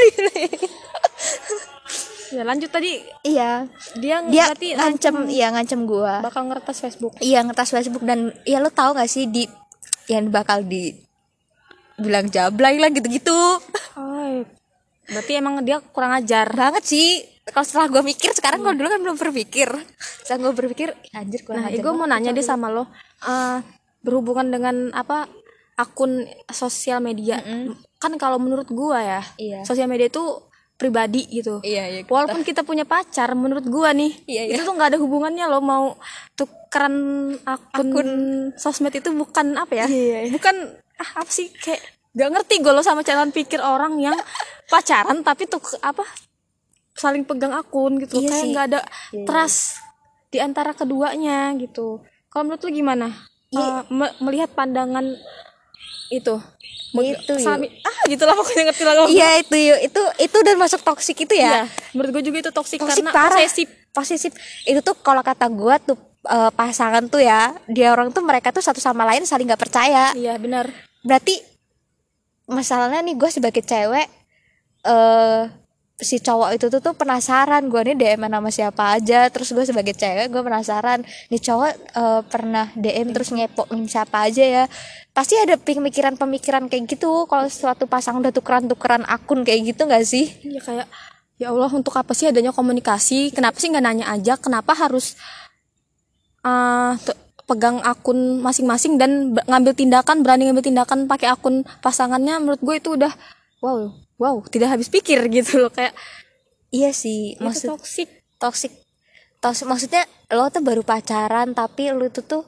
[2.34, 2.98] ya lanjut tadi.
[3.22, 3.70] Iya.
[4.02, 7.14] Dia dia ngancem iya ngancem gue bakal ngeretas Facebook.
[7.22, 9.46] Iya ngetas Facebook dan ya lo tau gak sih di
[10.10, 10.98] yang bakal di
[12.02, 13.62] bilang jablay lah gitu-gitu.
[15.06, 16.50] Berarti emang dia kurang ajar.
[16.50, 19.70] Banget sih kalau setelah gue mikir sekarang kalau dulu kan belum berpikir.
[20.26, 22.90] Setelah gue berpikir anjir kurang nah gue mau nanya deh sama lo.
[23.22, 23.60] Eh,
[24.02, 25.30] berhubungan dengan apa
[25.76, 27.42] akun sosial media.
[28.00, 29.60] Kan kalau menurut gua ya Iya.
[29.68, 30.24] sosial media itu
[30.76, 31.64] pribadi gitu.
[31.64, 34.54] Iya iya walaupun kita punya pacar menurut gua nih Iya, iya.
[34.60, 35.96] itu tuh nggak ada hubungannya lo mau
[36.36, 36.96] tukeran
[37.48, 38.10] akun,
[38.60, 39.88] sosmed itu bukan apa ya?
[39.88, 40.32] Iya, iya.
[40.32, 40.56] bukan
[41.00, 41.52] ah, apa sih?
[41.52, 41.82] Kayak
[42.16, 44.16] gak ngerti gue lo sama jalan pikir orang yang
[44.72, 46.04] pacaran tapi tuh apa
[46.96, 48.18] saling pegang akun gitu.
[48.18, 49.26] Iya kayak nggak ada Iya, iya.
[49.28, 49.84] trust
[50.28, 52.00] di antara keduanya gitu.
[52.28, 53.08] Kalau menurut lu gimana?
[53.52, 53.62] Iya.
[53.62, 55.04] Eh, me- melihat pandangan
[56.10, 56.36] itu.
[56.96, 57.44] Itu, yuk.
[57.44, 59.80] Sami, ah gitulah pokoknya ngerti lah iya itu yuk.
[59.84, 63.12] Itu itu udah masuk toksik itu Iya, ya menurut gue juga itu toksik toksik karena
[63.12, 63.36] parah.
[63.36, 63.68] posesif.
[63.92, 64.32] Posesif.
[64.64, 68.64] Itu tuh kalau kata gua tuh eh, pasangan tuh ya dia orang tuh mereka tuh
[68.64, 70.16] satu sama lain saling nggak percaya.
[70.16, 70.72] Iya benar.
[71.04, 71.44] Berarti
[72.48, 74.08] masalahnya nih gue sebagai cewek
[74.86, 75.42] eh
[75.96, 79.96] si cowok itu tuh tuh penasaran gue nih DM sama siapa aja terus gue sebagai
[79.96, 84.64] cewek gue penasaran nih cowok eh, pernah DM terus ngepoin siapa aja ya?
[85.16, 90.28] Pasti ada pemikiran-pemikiran kayak gitu kalau suatu pasangan udah tukeran-tukeran akun kayak gitu nggak sih?
[90.44, 90.88] Ya kayak
[91.40, 93.32] ya Allah untuk apa sih adanya komunikasi?
[93.32, 94.36] Kenapa sih nggak nanya aja?
[94.36, 95.16] Kenapa harus
[97.00, 102.36] te- pegang akun masing-masing dan ngambil tindakan berani ngambil tindakan pakai akun pasangannya?
[102.44, 103.16] Menurut gue itu udah
[103.64, 105.96] wow wow tidak habis pikir gitu loh kayak
[106.72, 108.72] iya sih itu maksud toksik toxic.
[109.40, 112.44] toxic maksudnya lo tuh baru pacaran tapi lu tuh tuh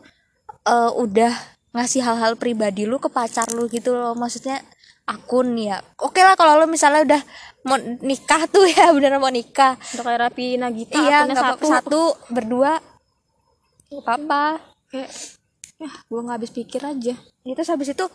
[0.67, 1.33] eh, udah
[1.77, 4.65] ngasih hal-hal pribadi lu ke pacar lu gitu loh maksudnya
[5.07, 5.79] akun ya.
[6.03, 7.21] Oke lah kalau lo misalnya udah
[7.63, 9.79] mau nikah tuh ya beneran mau nikah.
[9.95, 11.65] Udah kayak Rapi Nagita iya nggak satu.
[11.65, 12.83] satu berdua.
[13.87, 14.45] Nggak apa-apa.
[14.91, 15.09] Kayak
[15.77, 17.15] ya gue nggak habis pikir aja.
[17.47, 18.05] Itu habis itu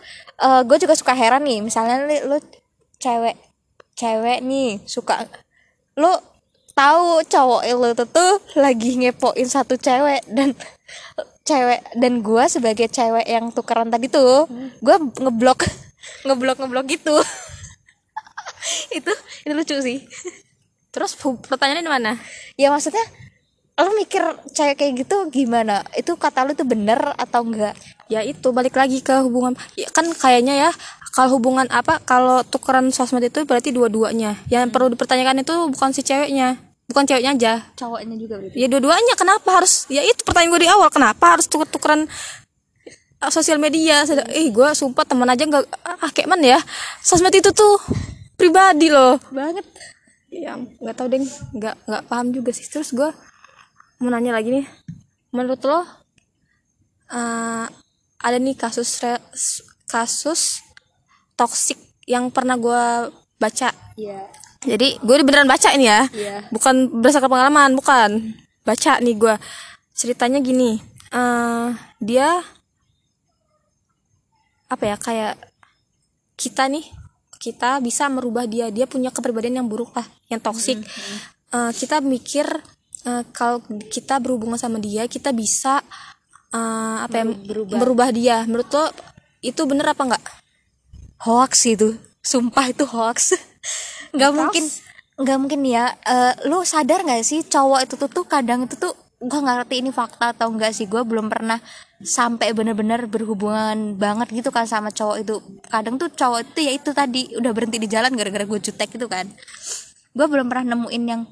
[0.69, 2.37] gue juga suka heran nih misalnya lu
[3.03, 3.35] cewek
[3.99, 5.27] cewek nih suka
[5.99, 6.12] lu
[6.73, 10.55] tahu cowok lu tuh tuh lagi ngepoin satu cewek dan
[11.43, 14.47] cewek dan gue sebagai cewek yang tukeran tadi tuh
[14.79, 15.67] gue ngeblok
[16.27, 17.17] ngeblok ngeblok gitu.
[18.95, 19.11] Itu
[19.43, 19.99] itu lucu sih.
[20.95, 22.12] Terus pertanyaannya di mana?
[22.55, 23.03] Ya maksudnya
[23.75, 24.23] lu mikir
[24.55, 25.83] cewek kayak gitu gimana?
[25.99, 27.75] Itu kata lu tuh bener atau enggak?
[28.07, 29.59] Ya itu balik lagi ke hubungan.
[29.75, 30.71] Ya, kan kayaknya ya
[31.12, 34.40] kalau hubungan apa kalau tukeran sosmed itu berarti dua-duanya.
[34.48, 36.57] Yang perlu dipertanyakan itu bukan si ceweknya.
[36.88, 37.53] Bukan ceweknya aja.
[37.77, 38.57] Cowoknya juga berarti.
[38.57, 39.12] Ya dua-duanya.
[39.20, 40.88] Kenapa harus ya itu pertanyaan gue di awal.
[40.88, 42.09] Kenapa harus tuker-tukeran
[43.20, 44.09] uh, sosial media?
[44.09, 46.61] Sada- eh gue sumpah teman aja nggak ah kayak mana ya?
[47.05, 47.77] Sosmed itu tuh
[48.40, 49.20] pribadi loh.
[49.29, 49.68] Banget.
[50.33, 51.20] Ya nggak tahu deh
[51.61, 52.64] nggak nggak paham juga sih.
[52.72, 53.12] Terus gue
[54.01, 54.66] mau nanya lagi nih.
[55.29, 55.85] Menurut lo
[57.12, 57.66] eh,
[58.16, 59.20] ada nih kasus re-
[59.92, 60.62] kasus
[61.42, 63.11] toksik yang pernah gue
[63.42, 63.74] baca.
[63.98, 64.31] Iya.
[64.62, 66.07] jadi gue beneran baca ini ya.
[66.14, 66.37] Iya.
[66.55, 68.11] bukan berdasarkan pengalaman bukan.
[68.62, 69.35] Baca nih gue
[69.98, 70.78] ceritanya gini.
[71.11, 72.38] Eh dia
[74.70, 75.35] apa ya kayak
[76.38, 76.87] kita nih
[77.42, 78.70] kita bisa merubah dia.
[78.70, 80.78] Dia punya kepribadian yang buruk lah yang toksik
[81.52, 82.48] Eh, kita mikir
[83.05, 83.61] eh, kalau
[83.92, 85.85] kita berhubungan sama dia kita bisa
[86.48, 87.76] eh, apa ya Berubah.
[87.76, 88.48] merubah dia.
[88.48, 88.88] Menurut lo
[89.44, 90.24] itu bener apa enggak
[91.23, 91.99] hoax itu.
[92.23, 93.35] Sumpah itu hoax.
[94.17, 94.65] Nggak mungkin
[95.13, 95.95] nggak mungkin ya.
[96.03, 99.75] Eh, lu sadar nggak sih cowok itu tuh, tuh kadang itu tuh gua nggak ngerti
[99.81, 100.85] ini fakta atau enggak sih.
[100.91, 101.63] Gua belum pernah
[102.03, 105.39] sampai bener-bener berhubungan banget gitu kan sama cowok itu.
[105.71, 109.07] Kadang tuh cowok itu ya itu tadi udah berhenti di jalan gara-gara gue jutek gitu
[109.07, 109.31] kan.
[110.13, 111.23] Gue belum pernah nemuin yang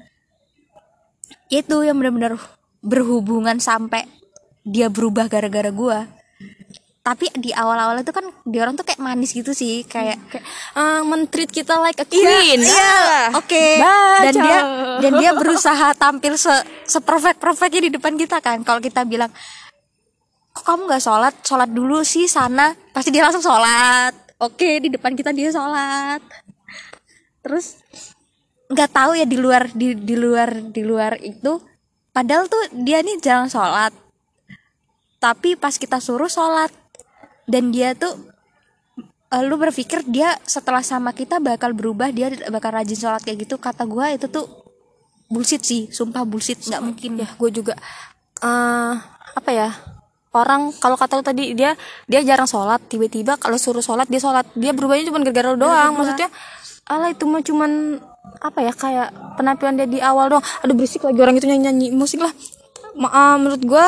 [1.51, 2.39] itu yang bener-bener
[2.79, 4.07] berhubungan sampai
[4.63, 6.07] dia berubah gara-gara gua
[7.01, 10.45] tapi di awal-awal itu kan dia orang tuh kayak manis gitu sih kayak kayak
[10.77, 12.77] eh, mentreat kita like a queen Iya,
[13.33, 13.41] Ah.
[13.41, 13.65] oke.
[13.81, 14.21] Baca.
[14.21, 14.59] Dan dia
[15.01, 16.53] dan dia berusaha tampil se
[16.85, 18.61] seperfect perfectnya di depan kita kan.
[18.61, 19.33] Kalau kita bilang,
[20.53, 21.33] kok kamu nggak sholat?
[21.41, 22.77] Sholat dulu sih sana.
[22.93, 24.13] Pasti dia langsung sholat.
[24.37, 26.21] Oke, di depan kita dia sholat.
[27.41, 27.81] Terus
[28.69, 31.57] nggak tahu ya di luar di di luar di luar itu.
[32.13, 33.89] Padahal tuh dia nih jarang sholat.
[35.17, 36.69] Tapi pas kita suruh sholat
[37.49, 38.13] dan dia tuh
[39.31, 43.55] eh, lu berpikir dia setelah sama kita bakal berubah dia bakal rajin sholat kayak gitu.
[43.57, 44.45] Kata gua itu tuh
[45.31, 46.59] bullshit sih sumpah bullshit.
[46.59, 47.11] Nggak mungkin.
[47.23, 47.73] Ya gue juga
[48.43, 48.93] eh
[49.31, 49.71] apa ya
[50.35, 52.83] orang kalau kata lu tadi dia dia jarang sholat.
[52.91, 54.43] Tiba-tiba kalau suruh sholat dia sholat.
[54.59, 55.95] Dia berubahnya cuma gara-gara doang.
[55.95, 56.27] maksudnya
[56.91, 58.03] ala itu mah cuman
[58.43, 60.45] apa ya kayak penampilan dia di awal doang.
[60.61, 62.33] Aduh berisik lagi orang itu nyanyi nyanyi musik lah.
[62.99, 63.85] Ma- eh, menurut gue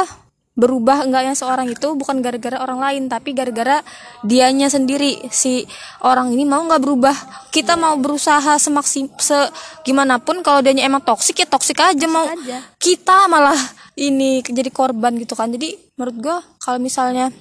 [0.53, 3.81] berubah enggaknya seorang itu bukan gara-gara orang lain tapi gara-gara
[4.21, 5.25] dianya sendiri.
[5.33, 5.65] Si
[6.05, 7.15] orang ini mau nggak berubah?
[7.49, 9.49] Kita mau berusaha semaksim se
[9.81, 12.29] gimana pun kalau dianya emang toksik ya toksik aja mau.
[12.29, 12.61] Aja.
[12.77, 13.57] kita malah
[13.97, 15.49] ini jadi korban gitu kan.
[15.49, 17.33] Jadi menurut gua kalau misalnya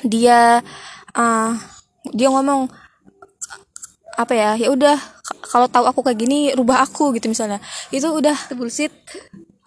[0.00, 0.64] dia
[1.12, 1.52] ah,
[2.16, 2.72] dia ngomong
[4.12, 4.96] apa ya ya udah
[5.48, 7.60] kalau tahu aku kayak gini rubah aku gitu misalnya.
[7.92, 8.92] Itu udah itu bullshit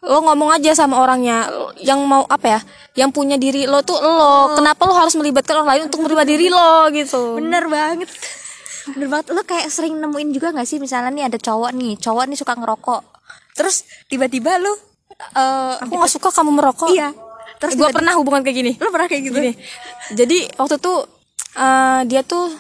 [0.05, 1.49] lo ngomong aja sama orangnya
[1.81, 2.59] yang mau apa ya
[2.95, 4.55] yang punya diri lo tuh lo.
[4.55, 7.41] Kenapa lo harus melibatkan orang lain untuk merubah diri lo gitu?
[7.41, 8.09] Bener banget.
[8.93, 9.25] Bener banget.
[9.33, 12.53] Lu kayak sering nemuin juga nggak sih misalnya nih ada cowok nih cowok nih suka
[12.53, 13.01] ngerokok.
[13.57, 14.71] Terus tiba-tiba lu
[15.35, 16.93] eh aku nggak suka kamu merokok.
[16.93, 17.09] Iya.
[17.55, 18.71] Terus gue pernah hubungan kayak gini.
[18.77, 19.37] Lu pernah kayak gitu?
[19.41, 19.53] Gini.
[20.13, 20.93] Jadi waktu itu
[21.57, 22.51] eh, dia tuh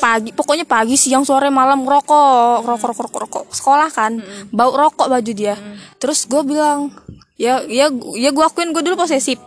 [0.00, 3.44] pagi pokoknya pagi siang sore malam rokok rokok rokok rokok, rokok.
[3.50, 4.20] sekolah kan
[4.52, 5.56] bau rokok baju dia.
[5.96, 6.92] Terus gue bilang
[7.40, 9.40] ya ya ya gue akuin gue dulu posesif.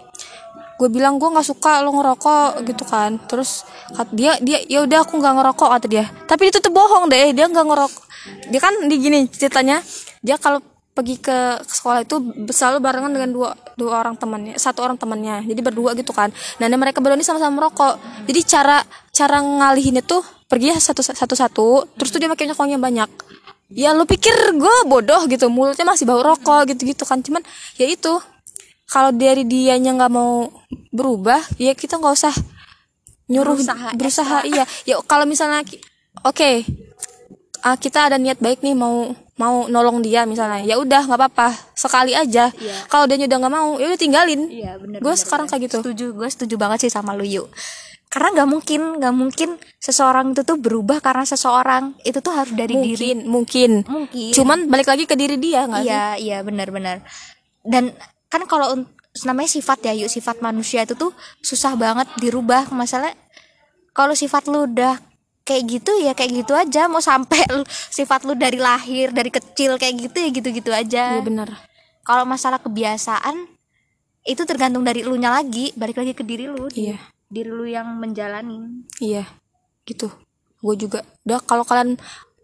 [0.81, 3.21] Gue bilang gue nggak suka lo ngerokok gitu kan.
[3.29, 6.05] Terus kat- dia dia ya udah aku nggak ngerokok kata dia.
[6.25, 8.03] Tapi itu tuh bohong deh dia nggak ngerokok.
[8.49, 9.79] Dia kan di gini ceritanya.
[10.23, 10.63] Dia kalau
[10.93, 12.21] pergi ke sekolah itu
[12.53, 15.41] selalu barengan dengan dua dua orang temannya satu orang temannya.
[15.43, 16.29] Jadi berdua gitu kan.
[16.61, 17.97] Nah dan mereka berdua ini sama-sama merokok.
[18.29, 18.77] Jadi cara
[19.09, 23.09] cara ngalihin itu pergi satu satu satu terus tuh dia pakai nyokongnya banyak.
[23.73, 27.25] Ya lu pikir gue bodoh gitu mulutnya masih bau rokok gitu gitu kan.
[27.25, 27.41] Cuman
[27.81, 28.21] ya itu
[28.85, 30.53] kalau dari dianya nggak mau
[30.93, 32.35] berubah ya kita nggak usah
[33.25, 34.63] nyuruh Berusaha berusaha, iya.
[34.85, 35.65] Ya kalau misalnya
[36.21, 36.67] oke
[37.65, 41.49] ah, kita ada niat baik nih mau mau nolong dia misalnya ya udah nggak apa-apa
[41.73, 42.75] sekali aja Iya.
[42.85, 46.05] kalau dia udah nggak mau ya udah tinggalin Iya bener gue sekarang kayak gitu Setuju,
[46.13, 47.49] gue setuju banget sih sama lu yuk.
[48.07, 52.77] Karena nggak mungkin, nggak mungkin seseorang itu tuh berubah karena seseorang itu tuh harus dari
[52.77, 53.17] diri.
[53.17, 54.29] mungkin mungkin Mungkin.
[54.31, 57.01] cuman balik lagi ke diri dia nggak sih Iya, iya benar-benar.
[57.65, 57.89] Dan
[58.29, 58.85] kan kalau
[59.21, 62.69] namanya sifat ya, yuk sifat manusia itu tuh susah banget dirubah.
[62.69, 63.17] Masalah
[63.91, 65.01] kalau sifat lu udah
[65.43, 66.87] kayak gitu ya kayak gitu aja.
[66.87, 71.03] Mau sampai lu- sifat lu dari lahir, dari kecil kayak gitu ya gitu-gitu aja.
[71.13, 71.49] iya benar
[72.01, 73.47] Kalau masalah kebiasaan
[74.23, 76.67] itu tergantung dari lu nya lagi, balik lagi ke diri lu.
[76.73, 78.87] iya Diri lu yang menjalani.
[78.97, 79.27] iya
[79.83, 80.07] gitu
[80.59, 81.99] gue juga udah kalau kalian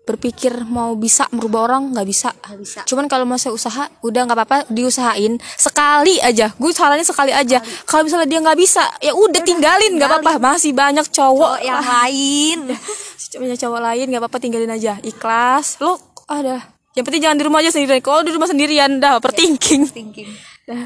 [0.09, 2.29] berpikir mau bisa merubah orang nggak bisa.
[2.33, 2.79] Gak bisa.
[2.89, 6.49] cuman kalau masih usaha udah nggak apa-apa diusahain sekali aja.
[6.57, 7.61] Gue sarannya sekali aja.
[7.85, 10.41] Kalau misalnya dia nggak bisa ya udah tinggalin nggak apa-apa.
[10.41, 12.73] masih banyak cowok Oh, yang lain.
[13.41, 14.97] banyak cowok lain nggak apa-apa tinggalin aja.
[15.05, 15.77] Ikhlas.
[15.77, 16.61] Lo ada.
[16.97, 18.01] Yang penting jangan di rumah aja sendirian.
[18.01, 19.85] Kalau di rumah sendirian dah overthinking.
[19.89, 20.29] Thinking.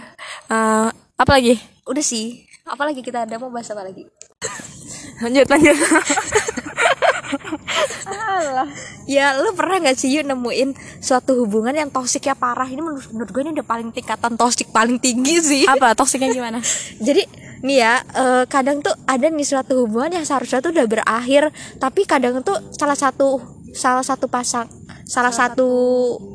[0.48, 0.88] Eh,
[1.20, 1.60] apa lagi?
[1.84, 2.48] Udah sih.
[2.64, 3.36] Apalagi kita ada?
[3.36, 4.08] Mau bahas apa lagi?
[5.24, 5.78] lanjut lanjut.
[9.04, 12.68] Ya lu pernah gak sih yuk nemuin suatu hubungan yang toksiknya parah?
[12.68, 15.64] Ini menurut, menurut gue ini udah paling tingkatan toksik paling tinggi sih.
[15.68, 15.92] Apa?
[15.92, 16.60] Toksiknya gimana?
[17.08, 17.28] Jadi
[17.64, 21.48] nih ya eh, kadang tuh ada nih suatu hubungan yang seharusnya tuh udah berakhir
[21.80, 23.40] Tapi kadang tuh salah satu
[23.72, 24.68] salah satu pasang
[25.04, 25.68] salah, satu,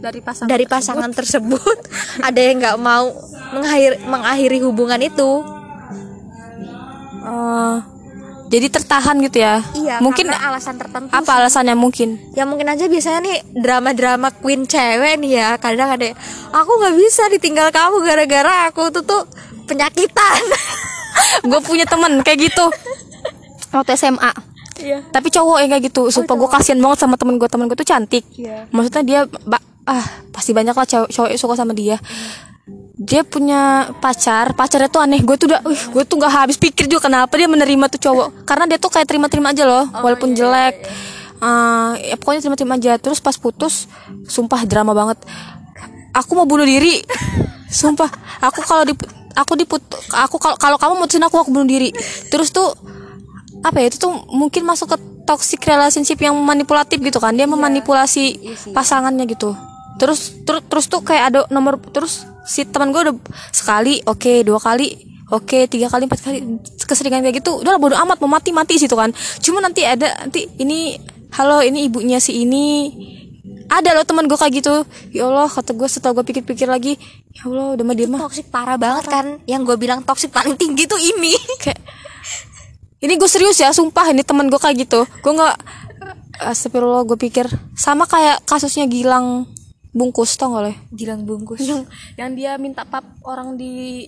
[0.04, 1.78] dari pasangan dari pasangan tersebut
[2.28, 3.08] ada yang nggak mau
[3.56, 5.30] mengakhiri, mengakhiri hubungan itu.
[7.24, 7.76] Eh,
[8.48, 9.60] jadi tertahan gitu ya?
[9.76, 12.16] Iya mungkin alasan tertentu apa alasannya mungkin?
[12.32, 16.16] Ya mungkin aja biasanya nih drama-drama queen cewek nih ya kadang ada
[16.50, 19.22] aku nggak bisa ditinggal kamu gara-gara aku tuh tuh
[19.68, 20.42] penyakitan.
[21.50, 22.66] Gue punya temen kayak gitu.
[23.68, 24.32] Waktu SMA
[24.80, 25.04] iya.
[25.12, 26.08] Tapi cowok yang kayak gitu.
[26.08, 28.24] Sumpah gue kasihan banget sama temen gue temen gue tuh cantik.
[28.32, 28.64] Iya.
[28.72, 29.20] maksudnya dia
[29.88, 31.96] ah pasti banyak lah cowok cowok suka sama dia
[32.98, 35.22] dia punya pacar pacarnya tuh aneh.
[35.22, 38.28] Gue tuh udah wih, gue tuh nggak habis pikir juga kenapa dia menerima tuh cowok.
[38.42, 40.82] Karena dia tuh kayak terima-terima aja loh walaupun jelek.
[41.38, 42.98] Eh, ya pokoknya terima-terima aja.
[42.98, 43.86] Terus pas putus
[44.26, 45.22] sumpah drama banget.
[46.10, 46.98] Aku mau bunuh diri.
[47.68, 48.08] Sumpah
[48.40, 48.96] aku kalau di
[49.36, 51.94] aku diput aku kalau kalau kamu mutusin aku aku bunuh diri.
[52.32, 52.74] Terus tuh
[53.62, 57.36] apa ya itu tuh mungkin masuk ke toxic relationship yang manipulatif gitu kan.
[57.36, 59.52] Dia memanipulasi pasangannya gitu.
[60.00, 63.16] Terus terus terus tuh kayak ada nomor terus si teman gue udah
[63.52, 64.96] sekali oke dua kali
[65.28, 66.38] oke tiga kali empat kali
[66.88, 69.12] keseringan kayak gitu udah bodo amat mau mati mati situ kan.
[69.44, 70.96] Cuma nanti ada nanti ini
[71.36, 72.88] halo ini ibunya si ini.
[73.68, 74.74] Ada loh teman gue kayak gitu.
[75.12, 76.96] Ya Allah kata gue setelah gue pikir-pikir lagi
[77.36, 79.26] ya Allah udah mah dia mah toksik parah banget kan?
[79.44, 81.76] Yang gue bilang toksik paling tinggi tuh ini kayak
[83.04, 85.04] ini gue serius ya sumpah ini temen gue kayak gitu.
[85.20, 85.56] Gue nggak
[86.38, 87.44] Astagfirullah gue pikir.
[87.76, 89.44] Sama kayak kasusnya Gilang
[89.98, 90.72] bungkus tau gak lo?
[90.94, 91.58] Gilang bungkus.
[91.66, 94.06] Yang yang dia minta pap orang di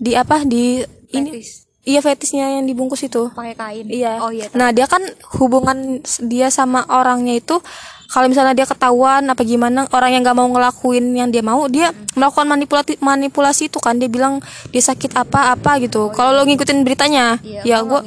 [0.00, 0.40] di apa?
[0.42, 0.80] Di
[1.12, 1.30] ini?
[1.36, 1.68] Fetis.
[1.86, 3.30] iya fetisnya yang dibungkus itu.
[3.30, 3.86] Pakai kain.
[3.86, 4.18] Iya.
[4.24, 5.04] Oh iya nah dia kan
[5.38, 7.62] hubungan dia sama orangnya itu
[8.06, 11.90] kalau misalnya dia ketahuan apa gimana orang yang nggak mau ngelakuin yang dia mau dia
[12.14, 13.98] melakukan manipulasi manipulasi itu kan.
[13.98, 16.10] Dia bilang dia sakit apa apa gitu.
[16.14, 18.00] Kalau lo ngikutin beritanya ya gue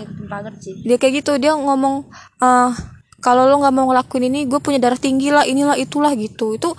[0.87, 1.35] dia kayak gitu.
[1.39, 2.07] Dia ngomong
[2.43, 2.71] eh
[3.19, 6.55] kalau lo nggak mau ngelakuin ini gue punya darah tinggi lah inilah itulah gitu.
[6.55, 6.75] Itu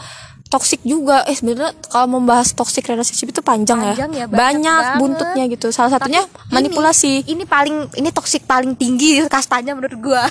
[0.50, 1.22] toxic juga.
[1.24, 4.98] Eh sebenarnya kalau membahas toxic relationship itu panjang, Panjang ya, ya, banyak banyak, banget.
[4.98, 5.66] buntutnya gitu.
[5.70, 7.12] Salah satunya Ini- manipulasi.
[7.24, 10.26] ini paling ini toksik paling tinggi kastanya menurut gua.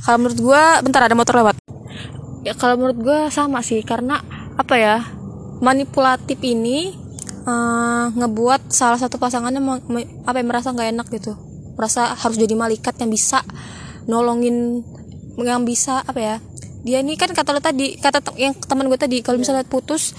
[0.00, 1.58] Kalau menurut gue bentar ada motor lewat.
[2.46, 4.22] Ya kalau menurut gue sama sih karena
[4.54, 4.96] apa ya
[5.58, 6.94] manipulatif ini
[7.44, 11.34] eh, ngebuat salah satu pasangannya me- me- apa ya, merasa nggak enak gitu.
[11.74, 13.42] Merasa harus jadi malaikat yang bisa
[14.04, 14.84] nolongin
[15.34, 16.36] yang bisa apa ya
[16.84, 20.12] dia ini kan kata lo tadi kata te- yang teman gue tadi kalau misalnya putus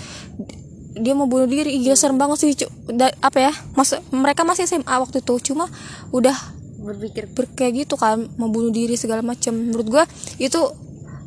[0.96, 2.68] dia mau bunuh diri gila serem banget sih cu.
[2.90, 5.68] Da- apa ya mas mereka masih SMA waktu itu cuma
[6.10, 6.34] udah
[6.82, 10.04] berpikir ber kayak gitu kan mau bunuh diri segala macam menurut gue
[10.40, 10.60] itu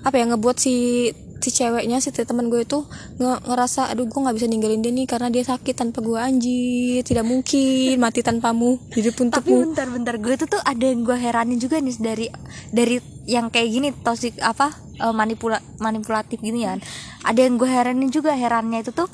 [0.02, 0.74] apa ya ngebuat si
[1.38, 2.82] si ceweknya si teman gue itu
[3.18, 7.06] nge ngerasa aduh gue nggak bisa ninggalin dia nih karena dia sakit tanpa gue anjir
[7.06, 9.70] tidak mungkin mati tanpamu hidup tapi untukmu.
[9.70, 12.26] bentar-bentar gue tuh tuh ada yang gue heranin juga nih dari
[12.74, 12.96] dari
[13.28, 16.80] yang kayak gini toxic apa eh, manipula manipulatif gini kan.
[17.22, 19.06] Ada yang gue heranin juga herannya itu tuh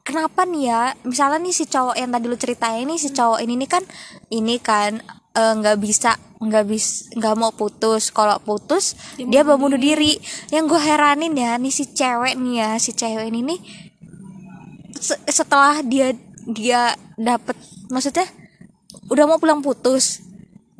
[0.00, 0.82] kenapa nih ya?
[1.04, 3.84] Misalnya nih si cowok yang tadi lu ceritain nih si cowok ini nih kan
[4.32, 8.08] ini kan eh, nggak bisa nggak bis nggak mau putus.
[8.08, 10.16] Kalau putus dia, mau bunuh diri.
[10.48, 13.60] Yang gue heranin ya nih si cewek nih ya si cewek ini nih
[14.96, 16.16] se- setelah dia
[16.48, 17.54] dia dapet
[17.92, 18.24] maksudnya
[19.12, 20.24] udah mau pulang putus.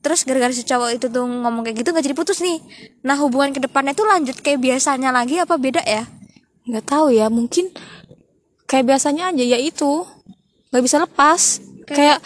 [0.01, 2.57] Terus gara-gara si cowok itu tuh ngomong kayak gitu nggak jadi putus nih.
[3.05, 6.09] Nah hubungan ke depannya tuh lanjut kayak biasanya lagi apa beda ya?
[6.65, 7.69] Nggak tahu ya mungkin
[8.65, 10.09] kayak biasanya aja ya itu.
[10.73, 11.61] Nggak bisa lepas
[11.97, 12.19] kayak,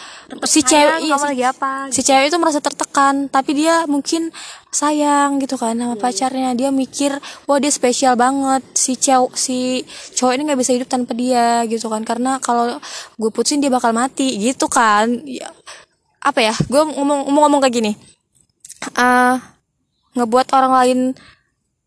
[0.45, 4.29] si cewek iya, si- lagi apa si cewek itu merasa tertekan tapi dia mungkin
[4.75, 6.51] sayang gitu kan sama pacarnya.
[6.53, 7.15] Dia mikir
[7.47, 8.61] wah dia spesial banget.
[8.75, 9.87] Si cowok si
[10.19, 12.03] cowok ini nggak bisa hidup tanpa dia gitu kan.
[12.03, 12.77] Karena kalau
[13.15, 15.07] gue putusin dia bakal mati gitu kan.
[15.23, 15.47] Ya,
[16.19, 17.91] apa ya gue ngomong ngomong ngomong kayak gini.
[18.99, 19.39] Ah
[20.15, 20.99] ngebuat orang lain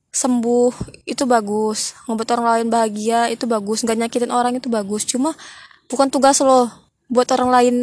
[0.09, 0.73] sembuh
[1.05, 1.93] itu bagus.
[2.09, 3.85] Ngebuat orang lain bahagia itu bagus.
[3.85, 5.05] Nggak nyakitin orang itu bagus.
[5.05, 5.37] Cuma
[5.93, 7.77] bukan tugas lo buat orang lain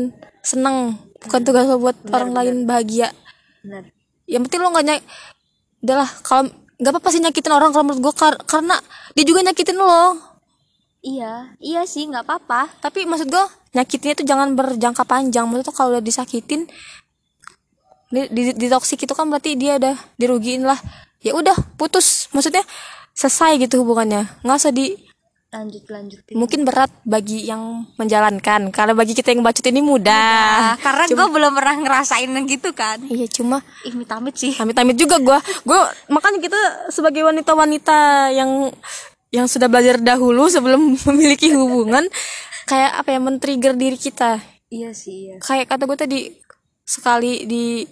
[0.45, 3.09] seneng bukan tugas lo buat orang lain bahagia.
[3.65, 3.89] Bener.
[4.25, 5.01] yang penting lo nggak nyak
[5.85, 6.49] udahlah kalau
[6.81, 8.77] nggak apa-apa sih nyakitin orang kalau menurut gue kar- karena
[9.13, 10.17] dia juga nyakitin lo.
[11.05, 12.81] Iya iya sih nggak apa-apa.
[12.81, 13.45] Tapi maksud gue
[13.77, 15.45] nyakitinnya itu jangan berjangka panjang.
[15.45, 16.65] Maksudnya kalau udah disakitin
[18.09, 20.77] di, di, di toksik itu kan berarti dia udah dirugiin lah.
[21.21, 22.29] Ya udah putus.
[22.33, 22.65] Maksudnya
[23.13, 24.25] selesai gitu hubungannya.
[24.41, 24.97] Nggak usah di
[25.55, 30.75] lanjut lanjutin mungkin berat bagi yang menjalankan karena bagi kita yang bacot ini mudah.
[30.75, 32.99] Nah, karena gue belum pernah ngerasain gitu kan.
[33.07, 34.53] Iya cuma ih amit sih.
[34.59, 35.79] Amit-amit juga gue gue
[36.11, 38.73] makanya kita sebagai wanita-wanita yang
[39.31, 42.03] yang sudah belajar dahulu sebelum memiliki hubungan
[42.65, 44.41] kayak apa ya men-trigger diri kita.
[44.67, 45.35] Iya sih iya.
[45.39, 46.19] Kayak kata gue tadi
[46.85, 47.85] sekali di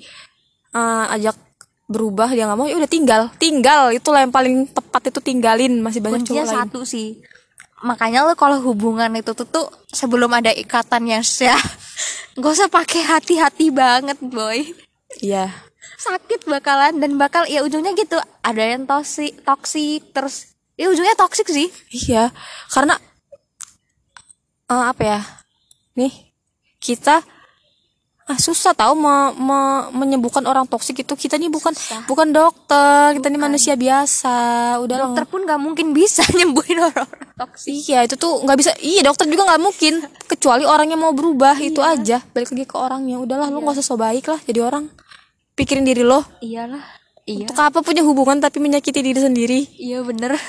[0.73, 1.37] eh, ajak
[1.83, 3.93] berubah dia nggak mau ya udah tinggal tinggal.
[3.93, 5.79] Itulah yang paling tepat itu tinggalin.
[5.79, 6.57] Masih banyak kuncinya cowok lain.
[6.65, 7.32] satu sih
[7.83, 11.59] makanya lo kalau hubungan itu tuh, tuh sebelum ada ikatan yang sah
[12.39, 14.73] gak usah pakai hati-hati banget boy.
[15.19, 15.51] Iya.
[15.99, 18.17] Sakit bakalan dan bakal ya ujungnya gitu.
[18.41, 21.69] Ada yang toksik toksik terus ya ujungnya toksik sih.
[21.93, 22.33] Iya,
[22.71, 22.97] karena
[24.71, 25.19] eh, apa ya?
[25.93, 26.33] Nih,
[26.81, 27.21] kita
[28.23, 33.27] ah susah tahu me- me- menyembuhkan orang toksik itu kita nih bukan bukan dokter, kita
[33.27, 34.35] nih manusia biasa.
[34.79, 38.71] Udah dokter pun gak mungkin bisa nyembuhin orang-orang toksik Iya, itu tuh nggak bisa.
[38.77, 39.93] Iya, dokter juga nggak mungkin
[40.25, 42.23] kecuali orangnya mau berubah itu aja.
[42.29, 43.17] Balik lagi ke orangnya.
[43.17, 44.87] Udahlah, lu nggak usah so baik lah jadi orang.
[45.53, 46.23] Pikirin diri lo.
[46.39, 46.81] iyalah
[47.23, 49.59] iya Untuk apa punya hubungan tapi menyakiti diri sendiri?
[49.77, 50.33] iya bener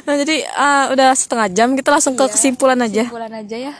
[0.00, 3.06] Nah, jadi ah, udah setengah jam kita langsung ke kesimpulan aja.
[3.06, 3.74] bulan aja ya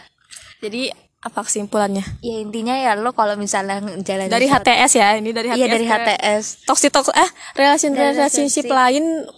[0.59, 2.00] Jadi apa kesimpulannya?
[2.24, 5.59] ya intinya ya lo kalau misalnya jalan Dari HTS ya, ini dari HTS.
[5.61, 7.30] iya dari HTS Toxic toxic eh
[7.61, 9.28] relation relationship lain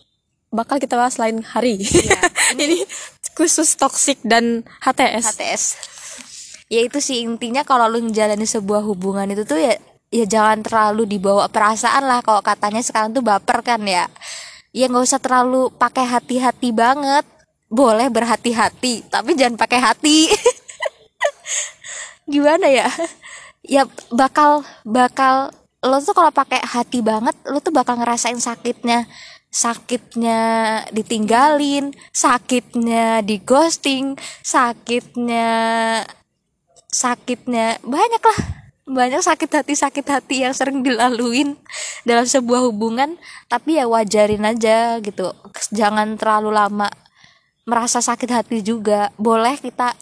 [0.54, 1.82] bakal kita bahas lain hari.
[2.62, 2.86] ini
[3.34, 5.24] khusus toxic dan HTS.
[5.34, 5.62] HTS
[6.72, 9.76] ya itu sih intinya kalau lu menjalani sebuah hubungan itu tuh ya
[10.08, 14.08] ya jangan terlalu dibawa perasaan lah kalau katanya sekarang tuh baper kan ya
[14.72, 17.28] ya nggak usah terlalu pakai hati-hati banget
[17.68, 20.32] boleh berhati-hati tapi jangan pakai hati
[22.26, 22.88] gimana ya?
[23.62, 29.06] Ya bakal bakal lo tuh kalau pakai hati banget lo tuh bakal ngerasain sakitnya.
[29.52, 30.40] Sakitnya
[30.96, 35.48] ditinggalin sakitnya di ghosting sakitnya
[36.88, 38.40] sakitnya banyak lah.
[38.82, 41.54] Banyak sakit hati sakit hati yang sering dilaluin
[42.02, 43.14] dalam sebuah hubungan
[43.46, 45.36] tapi ya wajarin aja gitu.
[45.70, 46.88] Jangan terlalu lama
[47.62, 49.12] merasa sakit hati juga.
[49.20, 49.94] Boleh kita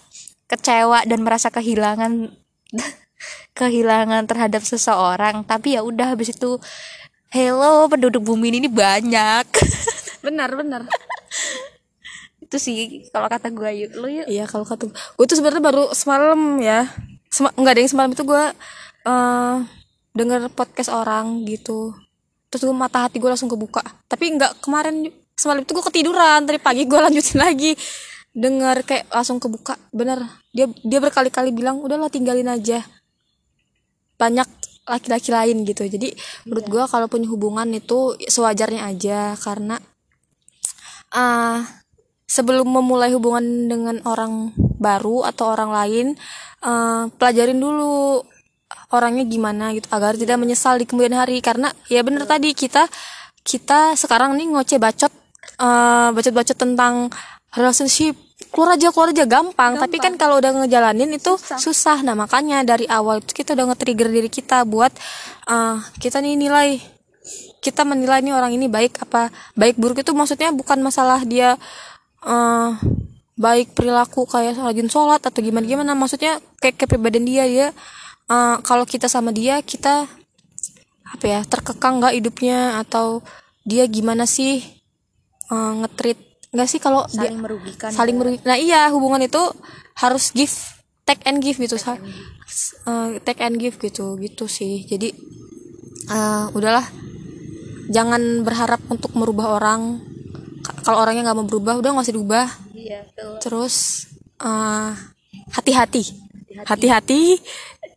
[0.51, 2.35] kecewa dan merasa kehilangan
[3.59, 6.59] kehilangan terhadap seseorang tapi ya udah habis itu
[7.31, 9.47] hello penduduk bumi ini banyak
[10.21, 10.81] Benar, benar.
[12.41, 15.83] itu sih kalau kata gue yuk lu yuk Iya kalau kata gue tuh sebenarnya baru
[15.97, 16.85] semalam ya.
[17.31, 18.43] Sema, enggak ada yang semalam itu gue
[19.07, 19.57] eh
[20.13, 21.95] denger podcast orang gitu.
[22.51, 23.81] Terus gue mata hati gue langsung kebuka.
[24.05, 26.45] Tapi enggak kemarin semalam itu gue ketiduran.
[26.45, 27.71] Tadi pagi gue lanjutin lagi.
[28.31, 29.75] Dengar kayak langsung kebuka.
[29.91, 30.23] Bener.
[30.55, 32.83] Dia dia berkali-kali bilang udahlah tinggalin aja.
[34.15, 34.47] Banyak
[34.87, 35.85] laki-laki lain gitu.
[35.85, 36.11] Jadi
[36.47, 39.77] menurut gue kalau punya hubungan itu sewajarnya aja karena
[41.11, 41.81] ah
[42.31, 46.07] sebelum memulai hubungan dengan orang baru atau orang lain
[46.63, 48.23] eh, pelajarin dulu
[48.95, 52.87] orangnya gimana gitu agar tidak menyesal di kemudian hari karena ya bener tadi kita
[53.43, 55.11] kita sekarang nih ngoceh bacot
[55.59, 57.11] eh, bacot-bacot tentang
[57.55, 58.15] relationship
[58.49, 62.01] keluar aja keluar aja gampang, tapi kan kalau udah ngejalanin itu susah.
[62.01, 64.89] nah makanya dari awal itu kita udah nge-trigger diri kita buat
[65.45, 66.81] eh, kita nih nilai
[67.61, 70.01] kita menilai nih orang ini baik apa baik buruk.
[70.01, 71.55] Itu maksudnya bukan masalah dia
[72.25, 72.71] eh
[73.37, 77.67] baik perilaku kayak rajin sholat atau gimana gimana maksudnya kayak kepribadian dia dia
[78.29, 80.09] eh, kalau kita sama dia kita
[81.11, 83.21] apa ya terkekang nggak hidupnya atau
[83.65, 84.61] dia gimana sih
[85.49, 89.39] eh, nge-treat nggak sih kalau dia saling merugikan saling merugikan nah iya hubungan itu
[89.95, 90.51] harus give
[91.05, 91.99] take and give gitu Sa-
[92.87, 94.83] eh, take and give gitu gitu sih.
[94.85, 95.11] Jadi
[96.07, 96.85] eh, udahlah.
[97.91, 99.99] Jangan berharap untuk merubah orang.
[100.63, 102.47] Ka- kalau orangnya nggak mau berubah udah nggak usah diubah.
[102.71, 103.33] Iya betul.
[103.43, 103.75] terus
[104.39, 104.91] eh,
[105.51, 106.03] hati-hati.
[106.63, 107.39] Hati-hati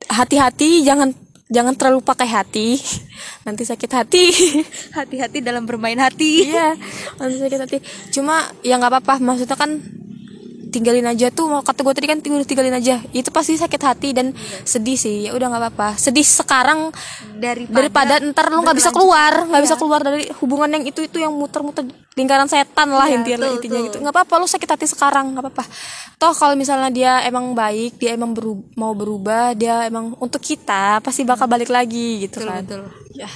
[0.05, 1.11] hati-hati jangan
[1.53, 2.81] jangan terlalu pakai hati.
[3.47, 4.25] Nanti sakit hati.
[4.99, 6.49] Hati-hati dalam bermain hati.
[6.49, 6.77] Iya
[7.21, 7.77] nanti sakit hati.
[8.13, 9.15] Cuma ya nggak apa-apa.
[9.21, 9.77] Maksudnya kan
[10.73, 11.53] tinggalin aja tuh.
[11.53, 13.05] Mau kata gue tadi kan tinggal tinggalin aja.
[13.13, 14.33] Itu pasti sakit hati dan
[14.65, 15.29] sedih sih.
[15.29, 15.89] Ya udah nggak apa-apa.
[16.01, 16.89] Sedih sekarang
[17.37, 19.45] daripada, daripada ntar lu nggak bisa keluar.
[19.45, 21.85] Nggak bisa keluar dari hubungan yang itu itu yang muter-muter
[22.15, 23.87] lingkaran setan lah Iya, intinya betul, intinya betul.
[23.89, 23.97] gitu.
[24.01, 25.65] Nggak apa-apa lu sakit hati sekarang nggak apa-apa.
[26.15, 30.99] Toh kalau misalnya dia emang baik dia emang beru- mau berubah dia emang untuk kita
[30.99, 32.63] pasti bakal balik lagi gitu betul, kan.
[32.63, 32.83] betul.
[33.15, 33.31] ya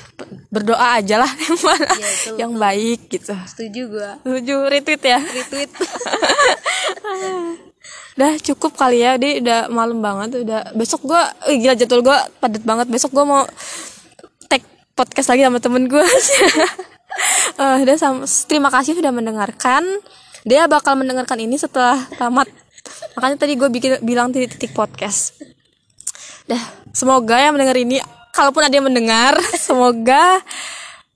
[0.48, 3.34] berdoa aja lah yang mana Iya, betul, yang baik gitu.
[3.44, 4.10] Setuju gua.
[4.20, 5.18] Setuju retweet ya.
[5.22, 5.70] Retweet.
[8.14, 12.62] Udah cukup kali ya dia udah malam banget udah besok gua gila jadwal gua padat
[12.62, 12.86] banget.
[12.86, 13.42] Besok gua mau
[14.46, 14.62] tag
[14.94, 16.02] podcast lagi sama temen gua
[17.58, 19.82] Eh, udah sam- terima kasih sudah mendengarkan.
[20.46, 22.46] Dia bakal mendengarkan ini setelah tamat.
[23.18, 25.34] Makanya tadi gue bikin bilang titik-titik podcast.
[26.46, 26.62] Dah
[26.94, 27.98] semoga yang mendengar ini
[28.32, 29.34] kalaupun ada yang mendengar
[29.66, 30.40] semoga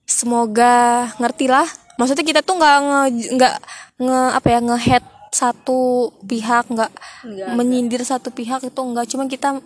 [0.05, 1.65] semoga ngerti lah.
[1.97, 3.01] Maksudnya kita tuh nggak nge
[3.39, 3.55] nggak
[4.03, 6.93] nge apa ya ngehead satu pihak nggak
[7.57, 9.65] menyindir satu pihak itu enggak cuma kita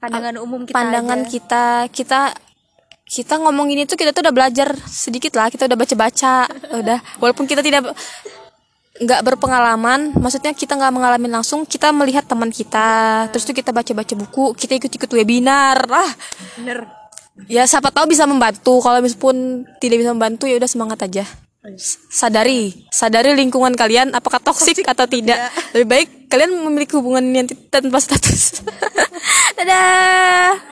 [0.00, 1.28] pandangan umum kita pandangan aja.
[1.28, 2.20] kita kita
[3.14, 6.98] kita ngomong ini tuh kita tuh udah belajar sedikit lah kita udah baca-baca udah.
[7.22, 7.94] Walaupun kita tidak
[8.94, 14.14] nggak berpengalaman maksudnya kita nggak mengalami langsung kita melihat teman kita terus tuh kita baca-baca
[14.14, 16.10] buku kita ikut-ikut webinar ah
[16.58, 16.90] bener.
[17.50, 18.78] Ya siapa tahu bisa membantu.
[18.78, 21.26] Kalau meskipun tidak bisa membantu ya udah semangat aja.
[22.10, 25.50] Sadari sadari lingkungan kalian apakah toksik atau tidak.
[25.74, 28.62] Lebih baik kalian memiliki hubungan yang tanpa status.
[29.58, 30.54] Dadah